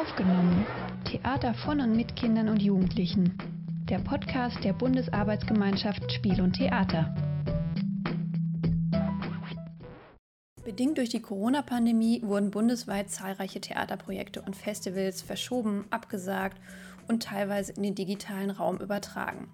Aufgenommen. 0.00 0.64
Theater 1.04 1.52
von 1.52 1.78
und 1.82 1.94
mit 1.94 2.16
Kindern 2.16 2.48
und 2.48 2.62
Jugendlichen. 2.62 3.36
Der 3.90 3.98
Podcast 3.98 4.56
der 4.64 4.72
Bundesarbeitsgemeinschaft 4.72 6.10
Spiel 6.10 6.40
und 6.40 6.54
Theater. 6.54 7.14
Bedingt 10.64 10.96
durch 10.96 11.10
die 11.10 11.20
Corona-Pandemie 11.20 12.22
wurden 12.22 12.50
bundesweit 12.50 13.10
zahlreiche 13.10 13.60
Theaterprojekte 13.60 14.40
und 14.40 14.56
Festivals 14.56 15.20
verschoben, 15.20 15.84
abgesagt 15.90 16.58
und 17.06 17.22
teilweise 17.22 17.72
in 17.72 17.82
den 17.82 17.94
digitalen 17.94 18.50
Raum 18.50 18.78
übertragen. 18.78 19.48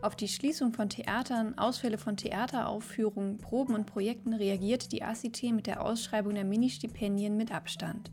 Auf 0.00 0.16
die 0.16 0.28
Schließung 0.28 0.72
von 0.72 0.88
Theatern, 0.88 1.58
Ausfälle 1.58 1.98
von 1.98 2.16
Theateraufführungen, 2.16 3.36
Proben 3.36 3.74
und 3.74 3.84
Projekten 3.84 4.32
reagiert 4.32 4.92
die 4.92 5.02
ACT 5.02 5.42
mit 5.52 5.66
der 5.66 5.84
Ausschreibung 5.84 6.34
der 6.34 6.46
Ministipendien 6.46 7.36
mit 7.36 7.52
Abstand. 7.52 8.10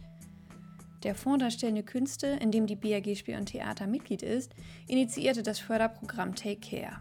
Der 1.04 1.14
Fonds 1.14 1.44
Darstellende 1.44 1.84
Künste, 1.84 2.28
in 2.28 2.52
dem 2.52 2.66
die 2.66 2.76
BAG 2.76 3.16
Spiel 3.16 3.38
und 3.38 3.46
Theater 3.46 3.86
Mitglied 3.86 4.24
ist, 4.24 4.54
initiierte 4.88 5.44
das 5.44 5.60
Förderprogramm 5.60 6.34
Take 6.34 6.60
Care. 6.60 6.98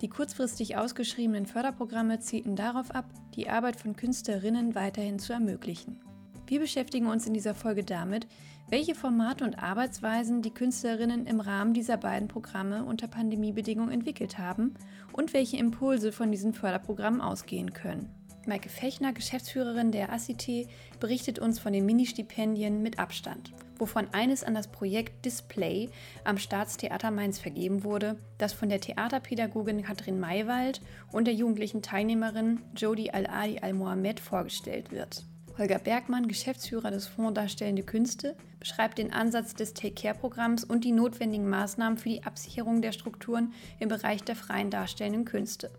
Die 0.00 0.08
kurzfristig 0.08 0.76
ausgeschriebenen 0.76 1.46
Förderprogramme 1.46 2.20
zielten 2.20 2.56
darauf 2.56 2.90
ab, 2.92 3.06
die 3.36 3.48
Arbeit 3.48 3.80
von 3.80 3.96
Künstlerinnen 3.96 4.74
weiterhin 4.74 5.18
zu 5.18 5.32
ermöglichen. 5.32 6.00
Wir 6.46 6.60
beschäftigen 6.60 7.06
uns 7.06 7.26
in 7.26 7.34
dieser 7.34 7.54
Folge 7.54 7.84
damit, 7.84 8.26
welche 8.68 8.94
Formate 8.94 9.44
und 9.44 9.62
Arbeitsweisen 9.62 10.42
die 10.42 10.50
Künstlerinnen 10.50 11.26
im 11.26 11.40
Rahmen 11.40 11.72
dieser 11.72 11.96
beiden 11.96 12.28
Programme 12.28 12.84
unter 12.84 13.06
Pandemiebedingungen 13.06 13.92
entwickelt 13.92 14.38
haben 14.38 14.74
und 15.12 15.32
welche 15.32 15.56
Impulse 15.56 16.10
von 16.10 16.30
diesen 16.30 16.52
Förderprogrammen 16.52 17.20
ausgehen 17.20 17.72
können. 17.72 18.08
Maike 18.46 18.68
Fechner, 18.68 19.12
Geschäftsführerin 19.12 19.92
der 19.92 20.12
ACT, 20.12 20.68
berichtet 20.98 21.38
uns 21.38 21.58
von 21.58 21.72
den 21.72 21.86
Ministipendien 21.86 22.82
mit 22.82 22.98
Abstand, 22.98 23.52
wovon 23.78 24.08
eines 24.12 24.42
an 24.42 24.54
das 24.54 24.68
Projekt 24.68 25.24
Display 25.24 25.90
am 26.24 26.38
Staatstheater 26.38 27.10
Mainz 27.10 27.38
vergeben 27.38 27.84
wurde, 27.84 28.18
das 28.38 28.52
von 28.52 28.68
der 28.68 28.80
Theaterpädagogin 28.80 29.82
Katrin 29.82 30.18
Maywald 30.18 30.80
und 31.12 31.26
der 31.26 31.34
jugendlichen 31.34 31.82
Teilnehmerin 31.82 32.60
Jodi 32.76 33.10
Al-Adi 33.10 33.60
Al-Mohamed 33.60 34.18
vorgestellt 34.18 34.90
wird. 34.90 35.24
Holger 35.58 35.78
Bergmann, 35.78 36.28
Geschäftsführer 36.28 36.90
des 36.90 37.06
Fonds 37.06 37.34
Darstellende 37.34 37.82
Künste, 37.82 38.36
beschreibt 38.58 38.98
den 38.98 39.12
Ansatz 39.12 39.54
des 39.54 39.74
Take-Care-Programms 39.74 40.64
und 40.64 40.84
die 40.84 40.92
notwendigen 40.92 41.48
Maßnahmen 41.48 41.98
für 41.98 42.08
die 42.08 42.24
Absicherung 42.24 42.80
der 42.80 42.92
Strukturen 42.92 43.52
im 43.78 43.88
Bereich 43.88 44.24
der 44.24 44.34
freien 44.34 44.70
darstellenden 44.70 45.26
Künste. 45.26 45.70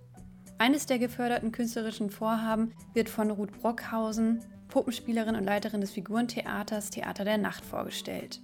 Eines 0.57 0.85
der 0.85 0.99
geförderten 0.99 1.51
künstlerischen 1.51 2.09
Vorhaben 2.09 2.73
wird 2.93 3.09
von 3.09 3.31
Ruth 3.31 3.51
Brockhausen, 3.59 4.41
Puppenspielerin 4.67 5.35
und 5.35 5.43
Leiterin 5.43 5.81
des 5.81 5.91
Figurentheaters 5.91 6.89
Theater 6.89 7.25
der 7.25 7.37
Nacht 7.37 7.65
vorgestellt. 7.65 8.41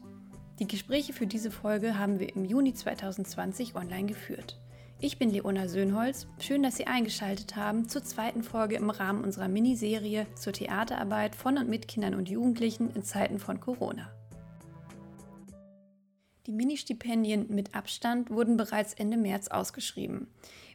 Die 0.59 0.67
Gespräche 0.67 1.13
für 1.13 1.27
diese 1.27 1.51
Folge 1.51 1.97
haben 1.97 2.19
wir 2.19 2.35
im 2.35 2.43
Juni 2.43 2.73
2020 2.73 3.75
online 3.75 4.07
geführt. 4.07 4.59
Ich 4.99 5.17
bin 5.17 5.29
Leona 5.29 5.69
Söhnholz. 5.69 6.27
Schön, 6.39 6.61
dass 6.61 6.75
Sie 6.75 6.85
eingeschaltet 6.85 7.55
haben 7.55 7.87
zur 7.87 8.03
zweiten 8.03 8.43
Folge 8.43 8.75
im 8.75 8.89
Rahmen 8.89 9.23
unserer 9.23 9.47
Miniserie 9.47 10.27
zur 10.35 10.51
Theaterarbeit 10.51 11.35
von 11.35 11.57
und 11.57 11.69
mit 11.69 11.87
Kindern 11.87 12.15
und 12.15 12.27
Jugendlichen 12.27 12.91
in 12.91 13.03
Zeiten 13.03 13.39
von 13.39 13.61
Corona. 13.61 14.11
Die 16.47 16.51
Ministipendien 16.51 17.45
mit 17.47 17.75
Abstand 17.75 18.29
wurden 18.29 18.57
bereits 18.57 18.93
Ende 18.93 19.15
März 19.15 19.47
ausgeschrieben. 19.47 20.27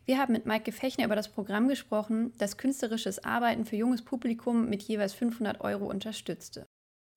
Wir 0.06 0.18
haben 0.18 0.34
mit 0.34 0.44
Maike 0.44 0.70
Fechner 0.70 1.06
über 1.06 1.16
das 1.16 1.28
Programm 1.28 1.66
gesprochen, 1.66 2.34
das 2.36 2.58
künstlerisches 2.58 3.24
Arbeiten 3.24 3.64
für 3.64 3.76
junges 3.76 4.04
Publikum 4.04 4.68
mit 4.68 4.82
jeweils 4.82 5.14
500 5.14 5.62
Euro 5.62 5.86
unterstützte. 5.86 6.66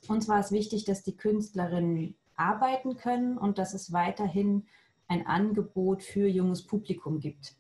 Uns 0.08 0.30
war 0.30 0.40
es 0.40 0.54
wichtig, 0.54 0.86
dass 0.86 1.04
die 1.04 1.18
Künstlerinnen 1.18 2.16
arbeiten 2.36 2.96
können 2.96 3.38
und 3.38 3.58
dass 3.58 3.74
es 3.74 3.92
weiterhin 3.92 4.68
ein 5.10 5.26
Angebot 5.28 6.02
für 6.02 6.28
junges 6.28 6.66
Publikum 6.66 7.20
gibt. 7.20 7.56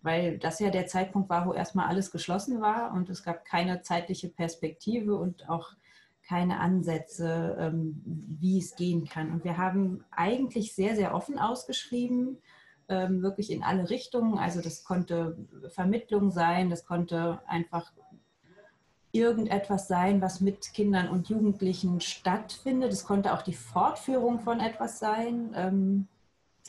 Weil 0.00 0.38
das 0.38 0.60
ja 0.60 0.70
der 0.70 0.86
Zeitpunkt 0.86 1.28
war, 1.28 1.46
wo 1.46 1.54
erstmal 1.54 1.88
alles 1.88 2.12
geschlossen 2.12 2.60
war 2.60 2.92
und 2.92 3.10
es 3.10 3.24
gab 3.24 3.44
keine 3.44 3.82
zeitliche 3.82 4.28
Perspektive 4.28 5.16
und 5.16 5.48
auch 5.48 5.72
keine 6.24 6.60
Ansätze, 6.60 7.56
ähm, 7.58 8.00
wie 8.04 8.58
es 8.58 8.76
gehen 8.76 9.08
kann. 9.08 9.32
Und 9.32 9.42
wir 9.42 9.58
haben 9.58 10.04
eigentlich 10.12 10.72
sehr, 10.74 10.94
sehr 10.94 11.14
offen 11.14 11.38
ausgeschrieben, 11.38 12.38
ähm, 12.92 13.22
wirklich 13.22 13.50
in 13.50 13.62
alle 13.62 13.88
Richtungen. 13.90 14.38
Also 14.38 14.60
das 14.60 14.84
konnte 14.84 15.36
Vermittlung 15.68 16.30
sein, 16.30 16.70
das 16.70 16.84
konnte 16.84 17.40
einfach 17.46 17.92
irgendetwas 19.12 19.88
sein, 19.88 20.20
was 20.20 20.40
mit 20.40 20.72
Kindern 20.72 21.08
und 21.08 21.28
Jugendlichen 21.28 22.00
stattfindet. 22.00 22.92
Es 22.92 23.04
konnte 23.04 23.34
auch 23.34 23.42
die 23.42 23.54
Fortführung 23.54 24.40
von 24.40 24.60
etwas 24.60 24.98
sein. 24.98 25.52
Ähm, 25.54 26.08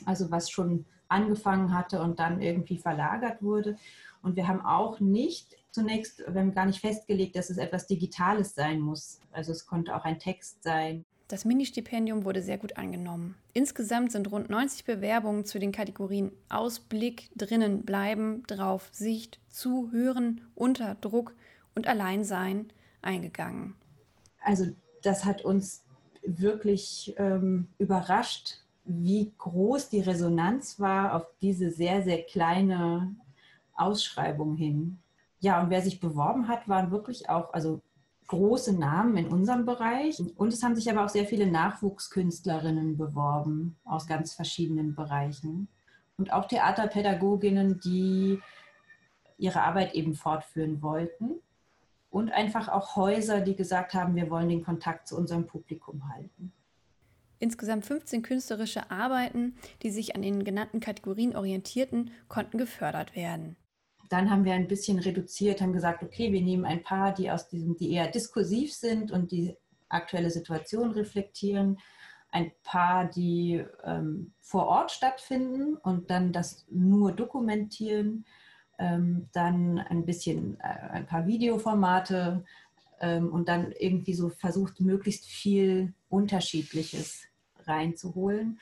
also 0.04 0.30
was 0.30 0.50
schon 0.50 0.84
angefangen 1.08 1.74
hatte 1.76 2.00
und 2.02 2.18
dann 2.18 2.40
irgendwie 2.40 2.78
verlagert 2.78 3.42
wurde. 3.42 3.76
Und 4.22 4.36
wir 4.36 4.48
haben 4.48 4.64
auch 4.64 5.00
nicht 5.00 5.56
zunächst, 5.70 6.20
wir 6.26 6.40
haben 6.40 6.54
gar 6.54 6.66
nicht 6.66 6.80
festgelegt, 6.80 7.36
dass 7.36 7.50
es 7.50 7.58
etwas 7.58 7.86
Digitales 7.86 8.54
sein 8.54 8.80
muss. 8.80 9.20
Also 9.32 9.52
es 9.52 9.66
konnte 9.66 9.94
auch 9.94 10.04
ein 10.04 10.18
Text 10.18 10.62
sein. 10.62 11.04
Das 11.34 11.44
Ministipendium 11.44 12.24
wurde 12.24 12.42
sehr 12.42 12.58
gut 12.58 12.76
angenommen. 12.76 13.34
Insgesamt 13.54 14.12
sind 14.12 14.30
rund 14.30 14.50
90 14.50 14.84
Bewerbungen 14.84 15.44
zu 15.44 15.58
den 15.58 15.72
Kategorien 15.72 16.30
Ausblick, 16.48 17.28
drinnen 17.34 17.82
bleiben, 17.82 18.44
drauf, 18.46 18.88
Sicht, 18.92 19.40
zuhören, 19.48 20.42
unter 20.54 20.94
Druck 20.94 21.34
und 21.74 21.88
Alleinsein 21.88 22.72
eingegangen. 23.02 23.74
Also 24.42 24.66
das 25.02 25.24
hat 25.24 25.44
uns 25.44 25.82
wirklich 26.22 27.12
ähm, 27.18 27.66
überrascht, 27.78 28.60
wie 28.84 29.32
groß 29.36 29.88
die 29.88 30.02
Resonanz 30.02 30.78
war 30.78 31.16
auf 31.16 31.26
diese 31.42 31.72
sehr, 31.72 32.04
sehr 32.04 32.22
kleine 32.22 33.16
Ausschreibung 33.74 34.54
hin. 34.54 34.98
Ja, 35.40 35.60
und 35.60 35.70
wer 35.70 35.82
sich 35.82 35.98
beworben 35.98 36.46
hat, 36.46 36.68
waren 36.68 36.92
wirklich 36.92 37.28
auch 37.28 37.52
also 37.52 37.80
große 38.26 38.72
Namen 38.78 39.16
in 39.16 39.28
unserem 39.28 39.66
Bereich. 39.66 40.22
Und 40.36 40.52
es 40.52 40.62
haben 40.62 40.76
sich 40.76 40.90
aber 40.90 41.04
auch 41.04 41.08
sehr 41.08 41.26
viele 41.26 41.46
Nachwuchskünstlerinnen 41.46 42.96
beworben 42.96 43.76
aus 43.84 44.06
ganz 44.06 44.34
verschiedenen 44.34 44.94
Bereichen. 44.94 45.68
Und 46.16 46.32
auch 46.32 46.46
Theaterpädagoginnen, 46.46 47.80
die 47.80 48.40
ihre 49.36 49.62
Arbeit 49.62 49.94
eben 49.94 50.14
fortführen 50.14 50.80
wollten. 50.82 51.32
Und 52.10 52.30
einfach 52.30 52.68
auch 52.68 52.94
Häuser, 52.94 53.40
die 53.40 53.56
gesagt 53.56 53.94
haben, 53.94 54.14
wir 54.14 54.30
wollen 54.30 54.48
den 54.48 54.64
Kontakt 54.64 55.08
zu 55.08 55.16
unserem 55.16 55.46
Publikum 55.46 56.08
halten. 56.14 56.52
Insgesamt 57.40 57.84
15 57.84 58.22
künstlerische 58.22 58.90
Arbeiten, 58.90 59.56
die 59.82 59.90
sich 59.90 60.14
an 60.14 60.22
den 60.22 60.44
genannten 60.44 60.80
Kategorien 60.80 61.34
orientierten, 61.34 62.12
konnten 62.28 62.56
gefördert 62.56 63.16
werden. 63.16 63.56
Dann 64.14 64.30
haben 64.30 64.44
wir 64.44 64.52
ein 64.52 64.68
bisschen 64.68 65.00
reduziert, 65.00 65.60
haben 65.60 65.72
gesagt, 65.72 66.04
okay, 66.04 66.32
wir 66.32 66.40
nehmen 66.40 66.64
ein 66.64 66.84
paar, 66.84 67.12
die 67.12 67.32
aus 67.32 67.48
diesem, 67.48 67.76
die 67.76 67.90
eher 67.90 68.06
diskursiv 68.06 68.72
sind 68.72 69.10
und 69.10 69.32
die 69.32 69.56
aktuelle 69.88 70.30
Situation 70.30 70.92
reflektieren, 70.92 71.80
ein 72.30 72.52
paar, 72.62 73.06
die 73.06 73.64
ähm, 73.82 74.32
vor 74.38 74.68
Ort 74.68 74.92
stattfinden 74.92 75.74
und 75.74 76.12
dann 76.12 76.32
das 76.32 76.64
nur 76.70 77.10
dokumentieren, 77.10 78.24
ähm, 78.78 79.30
dann 79.32 79.80
ein 79.80 80.06
bisschen 80.06 80.60
äh, 80.60 80.90
ein 80.92 81.06
paar 81.06 81.26
Videoformate 81.26 82.44
ähm, 83.00 83.32
und 83.32 83.48
dann 83.48 83.72
irgendwie 83.72 84.14
so 84.14 84.28
versucht, 84.28 84.80
möglichst 84.80 85.26
viel 85.26 85.92
Unterschiedliches 86.08 87.24
reinzuholen. 87.66 88.60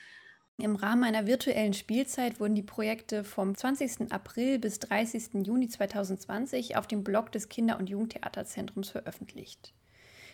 Im 0.61 0.75
Rahmen 0.75 1.03
einer 1.03 1.25
virtuellen 1.25 1.73
Spielzeit 1.73 2.39
wurden 2.39 2.53
die 2.53 2.61
Projekte 2.61 3.23
vom 3.23 3.55
20. 3.55 4.11
April 4.11 4.59
bis 4.59 4.77
30. 4.79 5.45
Juni 5.45 5.67
2020 5.67 6.77
auf 6.77 6.85
dem 6.85 7.03
Blog 7.03 7.31
des 7.31 7.49
Kinder- 7.49 7.79
und 7.79 7.89
Jugendtheaterzentrums 7.89 8.91
veröffentlicht. 8.91 9.73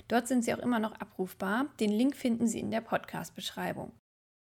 Dort 0.09 0.27
sind 0.27 0.43
sie 0.43 0.53
auch 0.53 0.59
immer 0.59 0.79
noch 0.79 0.99
abrufbar. 0.99 1.67
Den 1.79 1.91
Link 1.91 2.17
finden 2.17 2.47
Sie 2.47 2.59
in 2.59 2.69
der 2.69 2.81
Podcast-Beschreibung. 2.81 3.93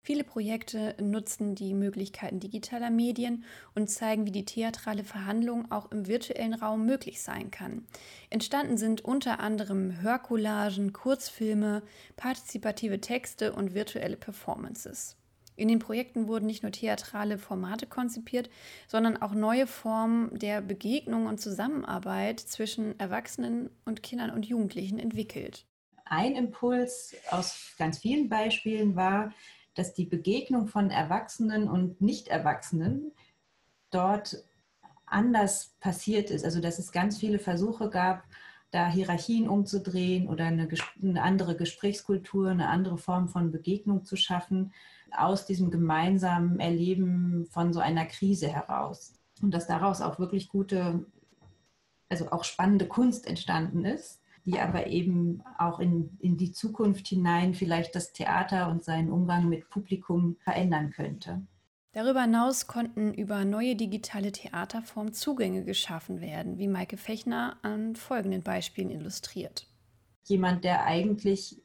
Viele 0.03 0.23
Projekte 0.23 0.95
nutzen 0.99 1.53
die 1.55 1.73
Möglichkeiten 1.73 2.39
digitaler 2.39 2.89
Medien 2.89 3.45
und 3.75 3.87
zeigen, 3.87 4.25
wie 4.25 4.31
die 4.31 4.45
theatrale 4.45 5.03
Verhandlung 5.03 5.71
auch 5.71 5.91
im 5.91 6.07
virtuellen 6.07 6.55
Raum 6.55 6.85
möglich 6.85 7.21
sein 7.21 7.51
kann. 7.51 7.85
Entstanden 8.31 8.77
sind 8.77 9.05
unter 9.05 9.39
anderem 9.39 10.01
Hörcollagen, 10.01 10.91
Kurzfilme, 10.91 11.83
partizipative 12.17 12.99
Texte 12.99 13.53
und 13.53 13.75
virtuelle 13.75 14.17
Performances. 14.17 15.20
In 15.61 15.67
den 15.67 15.77
Projekten 15.77 16.27
wurden 16.27 16.47
nicht 16.47 16.63
nur 16.63 16.71
theatrale 16.71 17.37
Formate 17.37 17.85
konzipiert, 17.85 18.49
sondern 18.87 19.21
auch 19.21 19.35
neue 19.35 19.67
Formen 19.67 20.35
der 20.39 20.59
Begegnung 20.59 21.27
und 21.27 21.39
Zusammenarbeit 21.39 22.39
zwischen 22.39 22.99
Erwachsenen 22.99 23.69
und 23.85 24.01
Kindern 24.01 24.31
und 24.31 24.43
Jugendlichen 24.47 24.97
entwickelt. 24.97 25.67
Ein 26.05 26.35
Impuls 26.35 27.13
aus 27.29 27.75
ganz 27.77 27.99
vielen 27.99 28.27
Beispielen 28.27 28.95
war, 28.95 29.35
dass 29.75 29.93
die 29.93 30.05
Begegnung 30.05 30.67
von 30.67 30.89
Erwachsenen 30.89 31.69
und 31.69 32.01
Nicht-Erwachsenen 32.01 33.11
dort 33.91 34.43
anders 35.05 35.75
passiert 35.79 36.31
ist. 36.31 36.43
Also 36.43 36.59
dass 36.59 36.79
es 36.79 36.91
ganz 36.91 37.19
viele 37.19 37.37
Versuche 37.37 37.91
gab, 37.91 38.23
da 38.71 38.87
Hierarchien 38.87 39.47
umzudrehen 39.47 40.27
oder 40.27 40.45
eine, 40.45 40.67
eine, 41.01 41.21
andere 41.21 41.55
Gesprächskultur, 41.55 42.49
eine 42.49 42.69
andere 42.69 42.97
Form 42.97 43.27
von 43.27 43.51
Begegnung 43.51 44.05
zu 44.05 44.15
schaffen, 44.15 44.73
aus 45.11 45.45
diesem 45.45 45.71
gemeinsamen 45.71 46.59
Erleben 46.59 47.45
von 47.51 47.73
so 47.73 47.81
einer 47.81 48.05
Krise 48.05 48.47
heraus. 48.47 49.13
Und 49.41 49.53
dass 49.53 49.67
daraus 49.67 50.01
auch 50.01 50.19
wirklich 50.19 50.47
gute, 50.47 51.05
also 52.09 52.31
auch 52.31 52.45
spannende 52.45 52.87
Kunst 52.87 53.27
entstanden 53.27 53.83
ist, 53.83 54.21
die 54.45 54.59
aber 54.59 54.87
eben 54.87 55.43
auch 55.59 55.79
in, 55.79 56.17
in 56.19 56.37
die 56.37 56.51
Zukunft 56.51 57.07
hinein 57.07 57.53
vielleicht 57.53 57.93
das 57.93 58.13
Theater 58.13 58.69
und 58.69 58.83
seinen 58.83 59.11
Umgang 59.11 59.49
mit 59.49 59.69
Publikum 59.69 60.37
verändern 60.39 60.91
könnte. 60.91 61.41
Darüber 61.93 62.21
hinaus 62.21 62.67
konnten 62.67 63.13
über 63.13 63.43
neue 63.43 63.75
digitale 63.75 64.31
Theaterformen 64.31 65.13
Zugänge 65.13 65.65
geschaffen 65.65 66.21
werden, 66.21 66.57
wie 66.57 66.69
Maike 66.69 66.95
Fechner 66.95 67.57
an 67.63 67.97
folgenden 67.97 68.43
Beispielen 68.43 68.89
illustriert. 68.89 69.67
Jemand, 70.23 70.63
der 70.63 70.85
eigentlich 70.85 71.61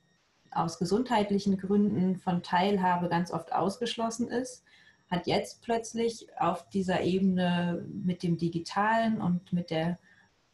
aus 0.51 0.79
gesundheitlichen 0.79 1.59
Gründen 1.59 2.17
von 2.17 2.43
Teilhabe 2.43 3.09
ganz 3.09 3.31
oft 3.31 3.53
ausgeschlossen 3.53 4.29
ist, 4.29 4.65
hat 5.09 5.29
jetzt 5.29 5.63
plötzlich 5.63 6.27
auf 6.41 6.69
dieser 6.71 7.03
Ebene 7.03 7.87
mit 7.93 8.25
dem 8.25 8.37
Digitalen 8.37 9.21
und 9.21 9.53
mit 9.53 9.71
der, 9.71 9.97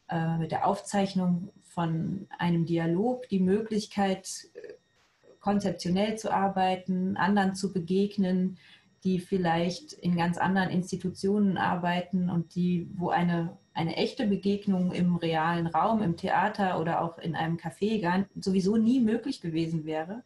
äh, 0.07 0.37
mit 0.37 0.51
der 0.51 0.67
Aufzeichnung 0.67 1.49
von 1.63 2.27
einem 2.37 2.65
Dialog 2.65 3.27
die 3.29 3.39
Möglichkeit, 3.39 4.29
konzeptionell 5.39 6.17
zu 6.17 6.31
arbeiten, 6.31 7.17
anderen 7.17 7.55
zu 7.55 7.73
begegnen, 7.73 8.57
die 9.03 9.19
vielleicht 9.19 9.93
in 9.93 10.15
ganz 10.15 10.37
anderen 10.37 10.69
Institutionen 10.69 11.57
arbeiten 11.57 12.29
und 12.29 12.55
die, 12.55 12.89
wo 12.95 13.09
eine, 13.09 13.57
eine 13.73 13.97
echte 13.97 14.27
Begegnung 14.27 14.91
im 14.91 15.15
realen 15.15 15.67
Raum, 15.67 16.01
im 16.01 16.15
Theater 16.15 16.79
oder 16.79 17.01
auch 17.01 17.17
in 17.17 17.35
einem 17.35 17.57
Café 17.57 18.01
gar, 18.01 18.25
sowieso 18.39 18.77
nie 18.77 19.01
möglich 19.01 19.41
gewesen 19.41 19.85
wäre. 19.85 20.23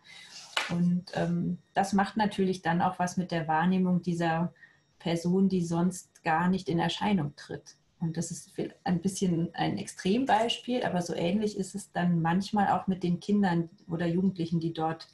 Und 0.70 1.06
ähm, 1.14 1.58
das 1.74 1.94
macht 1.94 2.18
natürlich 2.18 2.62
dann 2.62 2.82
auch 2.82 3.00
was 3.00 3.18
mit 3.18 3.32
der 3.32 3.48
Wahrnehmung 3.48 4.02
dieser 4.02 4.54
Person, 5.00 5.50
die 5.50 5.64
sonst 5.64 6.24
gar 6.24 6.50
nicht 6.50 6.70
in 6.70 6.80
Erscheinung 6.80 7.34
tritt. 7.36 7.78
Und 8.00 8.18
das 8.18 8.30
ist 8.30 8.52
ein 8.84 9.02
bisschen 9.02 9.54
ein 9.56 9.78
Extrembeispiel, 9.78 10.84
aber 10.84 11.02
so 11.02 11.16
ähnlich 11.16 11.58
ist 11.58 11.74
es 11.74 11.92
dann 11.92 12.22
manchmal 12.22 12.70
auch 12.70 12.86
mit 12.88 13.02
den 13.02 13.20
Kindern 13.20 13.70
oder 13.90 14.06
Jugendlichen, 14.06 14.60
die 14.60 14.74
dort 14.74 15.08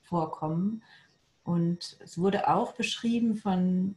vorkommen. 0.00 0.82
Und 1.44 1.96
es 2.00 2.18
wurde 2.18 2.48
auch 2.48 2.72
beschrieben 2.72 3.36
von 3.36 3.96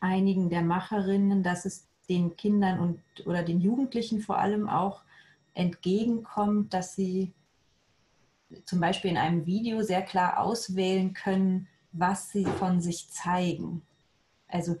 einigen 0.00 0.50
der 0.50 0.62
Macherinnen, 0.62 1.42
dass 1.42 1.64
es 1.64 1.88
den 2.08 2.36
Kindern 2.36 2.78
und 2.78 3.26
oder 3.26 3.42
den 3.42 3.60
Jugendlichen 3.60 4.20
vor 4.20 4.38
allem 4.38 4.68
auch 4.68 5.02
entgegenkommt, 5.54 6.72
dass 6.74 6.94
sie 6.94 7.32
zum 8.64 8.80
Beispiel 8.80 9.10
in 9.10 9.16
einem 9.16 9.46
Video 9.46 9.82
sehr 9.82 10.02
klar 10.02 10.40
auswählen 10.40 11.14
können, 11.14 11.66
was 11.92 12.30
sie 12.30 12.44
von 12.44 12.80
sich 12.80 13.10
zeigen. 13.10 13.82
Also 14.48 14.76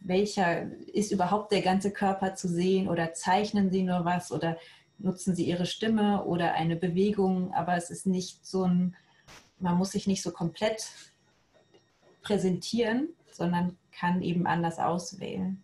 welcher 0.00 0.70
ist 0.88 1.12
überhaupt 1.12 1.52
der 1.52 1.62
ganze 1.62 1.90
Körper 1.90 2.34
zu 2.34 2.48
sehen 2.48 2.88
oder 2.88 3.14
zeichnen 3.14 3.70
sie 3.70 3.82
nur 3.82 4.04
was 4.04 4.32
oder 4.32 4.58
nutzen 4.98 5.34
sie 5.34 5.44
ihre 5.44 5.66
Stimme 5.66 6.24
oder 6.24 6.54
eine 6.54 6.76
Bewegung, 6.76 7.54
aber 7.54 7.76
es 7.76 7.88
ist 7.88 8.06
nicht 8.06 8.44
so 8.44 8.64
ein, 8.64 8.96
man 9.58 9.78
muss 9.78 9.92
sich 9.92 10.06
nicht 10.06 10.22
so 10.22 10.32
komplett 10.32 10.90
präsentieren, 12.28 13.08
sondern 13.32 13.76
kann 13.90 14.22
eben 14.22 14.46
anders 14.46 14.78
auswählen. 14.78 15.62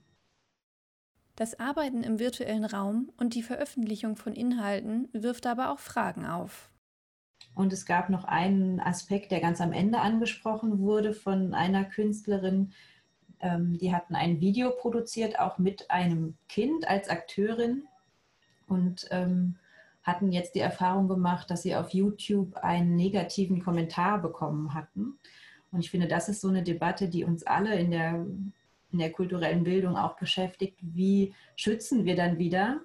Das 1.37 1.59
Arbeiten 1.61 2.03
im 2.03 2.19
virtuellen 2.19 2.65
Raum 2.65 3.11
und 3.19 3.35
die 3.35 3.43
Veröffentlichung 3.43 4.17
von 4.17 4.33
Inhalten 4.33 5.09
wirft 5.13 5.47
aber 5.47 5.71
auch 5.71 5.79
Fragen 5.79 6.25
auf. 6.25 6.71
Und 7.55 7.73
es 7.73 7.87
gab 7.87 8.09
noch 8.09 8.25
einen 8.25 8.81
Aspekt, 8.81 9.31
der 9.31 9.41
ganz 9.41 9.61
am 9.61 9.73
Ende 9.73 10.01
angesprochen 10.01 10.79
wurde 10.79 11.13
von 11.13 11.53
einer 11.55 11.85
Künstlerin. 11.85 12.73
Ähm, 13.41 13.77
die 13.79 13.95
hatten 13.95 14.15
ein 14.15 14.41
Video 14.41 14.71
produziert, 14.71 15.39
auch 15.39 15.59
mit 15.59 15.91
einem 15.91 16.37
Kind 16.49 16.89
als 16.89 17.09
Akteurin 17.09 17.85
und 18.67 19.07
ähm, 19.11 19.57
hatten 20.03 20.33
jetzt 20.33 20.55
die 20.55 20.61
Erfahrung 20.61 21.09
gemacht, 21.09 21.51
dass 21.51 21.63
sie 21.63 21.77
auf 21.77 21.91
YouTube 21.91 22.57
einen 22.57 22.97
negativen 22.97 23.63
Kommentar 23.63 24.21
bekommen 24.23 24.73
hatten. 24.73 25.19
Und 25.75 25.81
ich 25.81 25.91
finde, 25.91 26.07
das 26.07 26.29
ist 26.29 26.41
so 26.41 26.49
eine 26.49 26.63
Debatte, 26.63 27.09
die 27.09 27.25
uns 27.25 27.43
alle 27.43 27.77
in 27.77 27.91
der, 27.91 28.25
in 28.93 28.99
der 28.99 29.11
kulturellen 29.11 29.65
Bildung 29.65 29.97
auch 29.97 30.17
beschäftigt. 30.17 30.79
Wie 30.81 31.35
schützen 31.57 32.05
wir 32.05 32.15
dann 32.15 32.39
wieder 32.39 32.81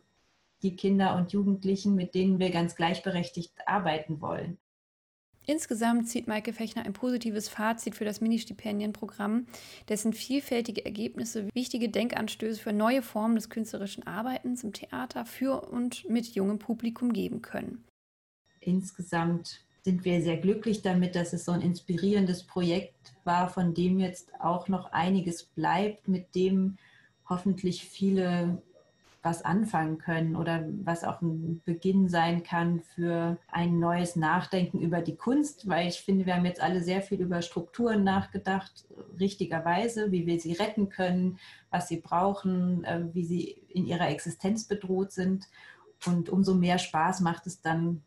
die 0.64 0.76
Kinder 0.76 1.16
und 1.16 1.32
Jugendlichen, 1.32 1.94
mit 1.94 2.16
denen 2.16 2.40
wir 2.40 2.50
ganz 2.50 2.76
gleichberechtigt 2.76 3.54
arbeiten 3.68 4.22
wollen? 4.22 4.58
Insgesamt 5.46 6.10
zieht 6.10 6.28
Maike 6.28 6.52
Fechner 6.52 6.84
ein 6.84 6.94
positives 6.94 7.48
Fazit 7.48 7.96
für 7.96 8.06
das 8.06 8.22
Ministipendienprogramm, 8.22 9.46
dessen 9.88 10.14
vielfältige 10.14 10.84
Ergebnisse 10.84 11.48
wichtige 11.54 11.90
Denkanstöße 11.90 12.60
für 12.60 12.74
neue 12.74 13.04
Formen 13.04 13.36
des 13.36 13.52
künstlerischen 13.52 14.06
Arbeitens 14.06 14.64
im 14.64 14.74
Theater 14.74 15.26
für 15.26 15.70
und 15.70 16.10
mit 16.10 16.26
jungem 16.34 16.58
Publikum 16.58 17.14
geben 17.14 17.44
können. 17.44 17.86
Insgesamt 18.60 19.64
sind 19.82 20.06
wir 20.06 20.22
sehr 20.22 20.38
glücklich 20.38 20.82
damit, 20.82 21.16
dass 21.16 21.34
es 21.34 21.46
so 21.46 21.52
ein 21.52 21.62
inspirierendes 21.62 22.44
Projekt 22.44 23.14
war, 23.24 23.50
von 23.50 23.74
dem 23.74 24.00
jetzt 24.00 24.32
auch 24.40 24.68
noch 24.68 24.92
einiges 24.92 25.44
bleibt, 25.44 26.08
mit 26.08 26.36
dem 26.36 26.78
hoffentlich 27.28 27.84
viele 27.86 28.62
was 29.22 29.44
anfangen 29.44 29.98
können 29.98 30.36
oder 30.36 30.66
was 30.84 31.04
auch 31.04 31.22
ein 31.22 31.62
Beginn 31.66 32.08
sein 32.08 32.42
kann 32.42 32.80
für 32.80 33.38
ein 33.52 33.78
neues 33.78 34.16
Nachdenken 34.16 34.80
über 34.80 35.02
die 35.02 35.18
Kunst, 35.18 35.68
weil 35.68 35.90
ich 35.90 36.00
finde, 36.02 36.26
wir 36.26 36.36
haben 36.36 36.46
jetzt 36.46 36.62
alle 36.62 36.82
sehr 36.82 37.02
viel 37.02 37.20
über 37.20 37.42
Strukturen 37.42 38.04
nachgedacht, 38.04 38.86
richtigerweise, 39.20 40.12
wie 40.12 40.26
wir 40.26 40.40
sie 40.40 40.54
retten 40.54 40.90
können, 40.90 41.38
was 41.70 41.90
sie 41.90 42.00
brauchen, 42.00 42.86
äh, 42.86 43.04
wie 43.14 43.26
sie 43.26 43.62
in 43.70 43.86
ihrer 43.86 44.10
Existenz 44.10 44.66
bedroht 44.66 45.12
sind. 45.12 45.48
Und 46.06 46.30
umso 46.30 46.56
mehr 46.56 46.78
Spaß 46.78 47.20
macht 47.20 47.46
es 47.46 47.62
dann, 47.62 48.04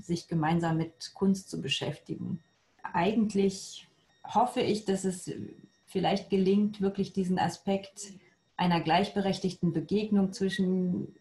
sich 0.00 0.28
gemeinsam 0.28 0.76
mit 0.76 1.14
Kunst 1.14 1.50
zu 1.50 1.60
beschäftigen. 1.60 2.42
Eigentlich 2.82 3.86
hoffe 4.24 4.60
ich, 4.60 4.84
dass 4.84 5.04
es 5.04 5.30
vielleicht 5.86 6.30
gelingt, 6.30 6.80
wirklich 6.80 7.12
diesen 7.12 7.38
Aspekt 7.38 8.12
einer 8.56 8.80
gleichberechtigten 8.80 9.72
Begegnung 9.72 10.32
zwischen 10.32 11.14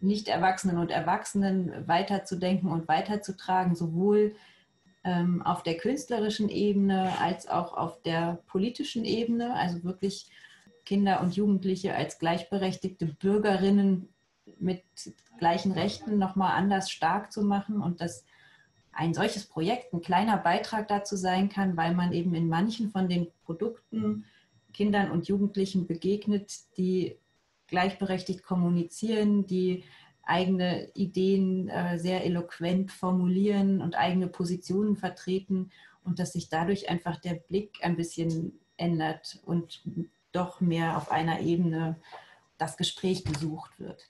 Nicht-Erwachsenen 0.00 0.78
und 0.78 0.90
Erwachsenen 0.90 1.86
weiterzudenken 1.86 2.70
und 2.70 2.88
weiterzutragen, 2.88 3.74
sowohl 3.74 4.34
ähm, 5.04 5.42
auf 5.42 5.62
der 5.62 5.76
künstlerischen 5.76 6.48
Ebene 6.48 7.18
als 7.18 7.48
auch 7.48 7.74
auf 7.74 8.02
der 8.02 8.40
politischen 8.46 9.04
Ebene, 9.04 9.54
also 9.54 9.82
wirklich 9.84 10.30
Kinder 10.84 11.20
und 11.20 11.36
Jugendliche 11.36 11.94
als 11.94 12.18
gleichberechtigte 12.18 13.06
Bürgerinnen 13.06 14.08
mit 14.58 14.82
gleichen 15.38 15.72
Rechten 15.72 16.18
nochmal 16.18 16.56
anders 16.56 16.90
stark 16.90 17.32
zu 17.32 17.42
machen 17.42 17.80
und 17.80 18.00
dass 18.00 18.24
ein 18.92 19.14
solches 19.14 19.46
Projekt 19.46 19.92
ein 19.92 20.00
kleiner 20.00 20.36
Beitrag 20.36 20.88
dazu 20.88 21.16
sein 21.16 21.48
kann, 21.48 21.76
weil 21.76 21.94
man 21.94 22.12
eben 22.12 22.34
in 22.34 22.48
manchen 22.48 22.90
von 22.90 23.08
den 23.08 23.28
Produkten 23.44 24.24
Kindern 24.72 25.10
und 25.10 25.28
Jugendlichen 25.28 25.86
begegnet, 25.86 26.52
die 26.76 27.16
gleichberechtigt 27.66 28.42
kommunizieren, 28.42 29.46
die 29.46 29.84
eigene 30.22 30.90
Ideen 30.94 31.68
äh, 31.68 31.98
sehr 31.98 32.24
eloquent 32.24 32.92
formulieren 32.92 33.80
und 33.80 33.96
eigene 33.96 34.28
Positionen 34.28 34.96
vertreten 34.96 35.70
und 36.04 36.18
dass 36.18 36.32
sich 36.32 36.48
dadurch 36.48 36.88
einfach 36.88 37.16
der 37.20 37.34
Blick 37.34 37.78
ein 37.82 37.96
bisschen 37.96 38.60
ändert 38.76 39.40
und 39.44 39.82
doch 40.32 40.60
mehr 40.60 40.96
auf 40.96 41.10
einer 41.10 41.40
Ebene 41.40 41.96
das 42.58 42.76
Gespräch 42.76 43.24
gesucht 43.24 43.78
wird. 43.80 44.08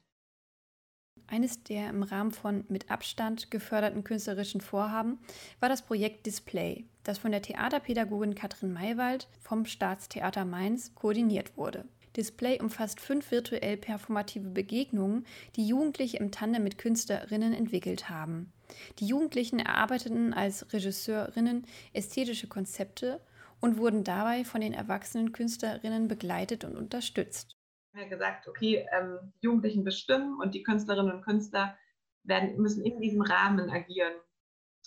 Eines 1.31 1.63
der 1.63 1.91
im 1.91 2.03
Rahmen 2.03 2.33
von 2.33 2.65
mit 2.69 2.91
Abstand 2.91 3.53
geförderten 3.53 4.03
künstlerischen 4.03 4.61
Vorhaben 4.61 5.21
war 5.61 5.69
das 5.69 5.83
Projekt 5.83 6.27
Display, 6.27 6.87
das 7.05 7.19
von 7.19 7.31
der 7.31 7.41
Theaterpädagogin 7.41 8.35
Katrin 8.35 8.73
Maywald 8.73 9.29
vom 9.41 9.65
Staatstheater 9.65 10.45
Mainz 10.45 10.93
koordiniert 10.97 11.57
wurde. 11.57 11.85
Display 12.17 12.61
umfasst 12.61 12.99
fünf 12.99 13.31
virtuell 13.31 13.77
performative 13.77 14.49
Begegnungen, 14.49 15.25
die 15.55 15.69
Jugendliche 15.69 16.17
im 16.17 16.33
Tandem 16.33 16.65
mit 16.65 16.79
Künstlerinnen 16.79 17.55
entwickelt 17.55 18.11
haben. 18.11 18.53
Die 18.99 19.07
Jugendlichen 19.07 19.61
erarbeiteten 19.61 20.35
als 20.35 20.73
Regisseurinnen 20.73 21.65
ästhetische 21.93 22.49
Konzepte 22.49 23.21
und 23.61 23.79
wurden 23.79 24.03
dabei 24.03 24.45
von 24.45 24.61
den 24.61 24.75
erwachsenen 24.75 25.31
Künstlerinnen 25.31 26.09
begleitet 26.09 26.65
und 26.65 26.77
unterstützt 26.77 27.60
haben 27.93 28.01
wir 28.01 28.09
gesagt, 28.09 28.49
okay, 28.49 28.87
ähm, 28.93 29.33
Jugendlichen 29.41 29.85
bestimmen 29.85 30.39
und 30.41 30.55
die 30.55 30.63
Künstlerinnen 30.63 31.13
und 31.13 31.23
Künstler 31.23 31.77
werden, 32.25 32.57
müssen 32.57 32.85
in 32.85 33.01
diesem 33.01 33.23
Rahmen 33.23 33.71
agieren. 33.71 34.15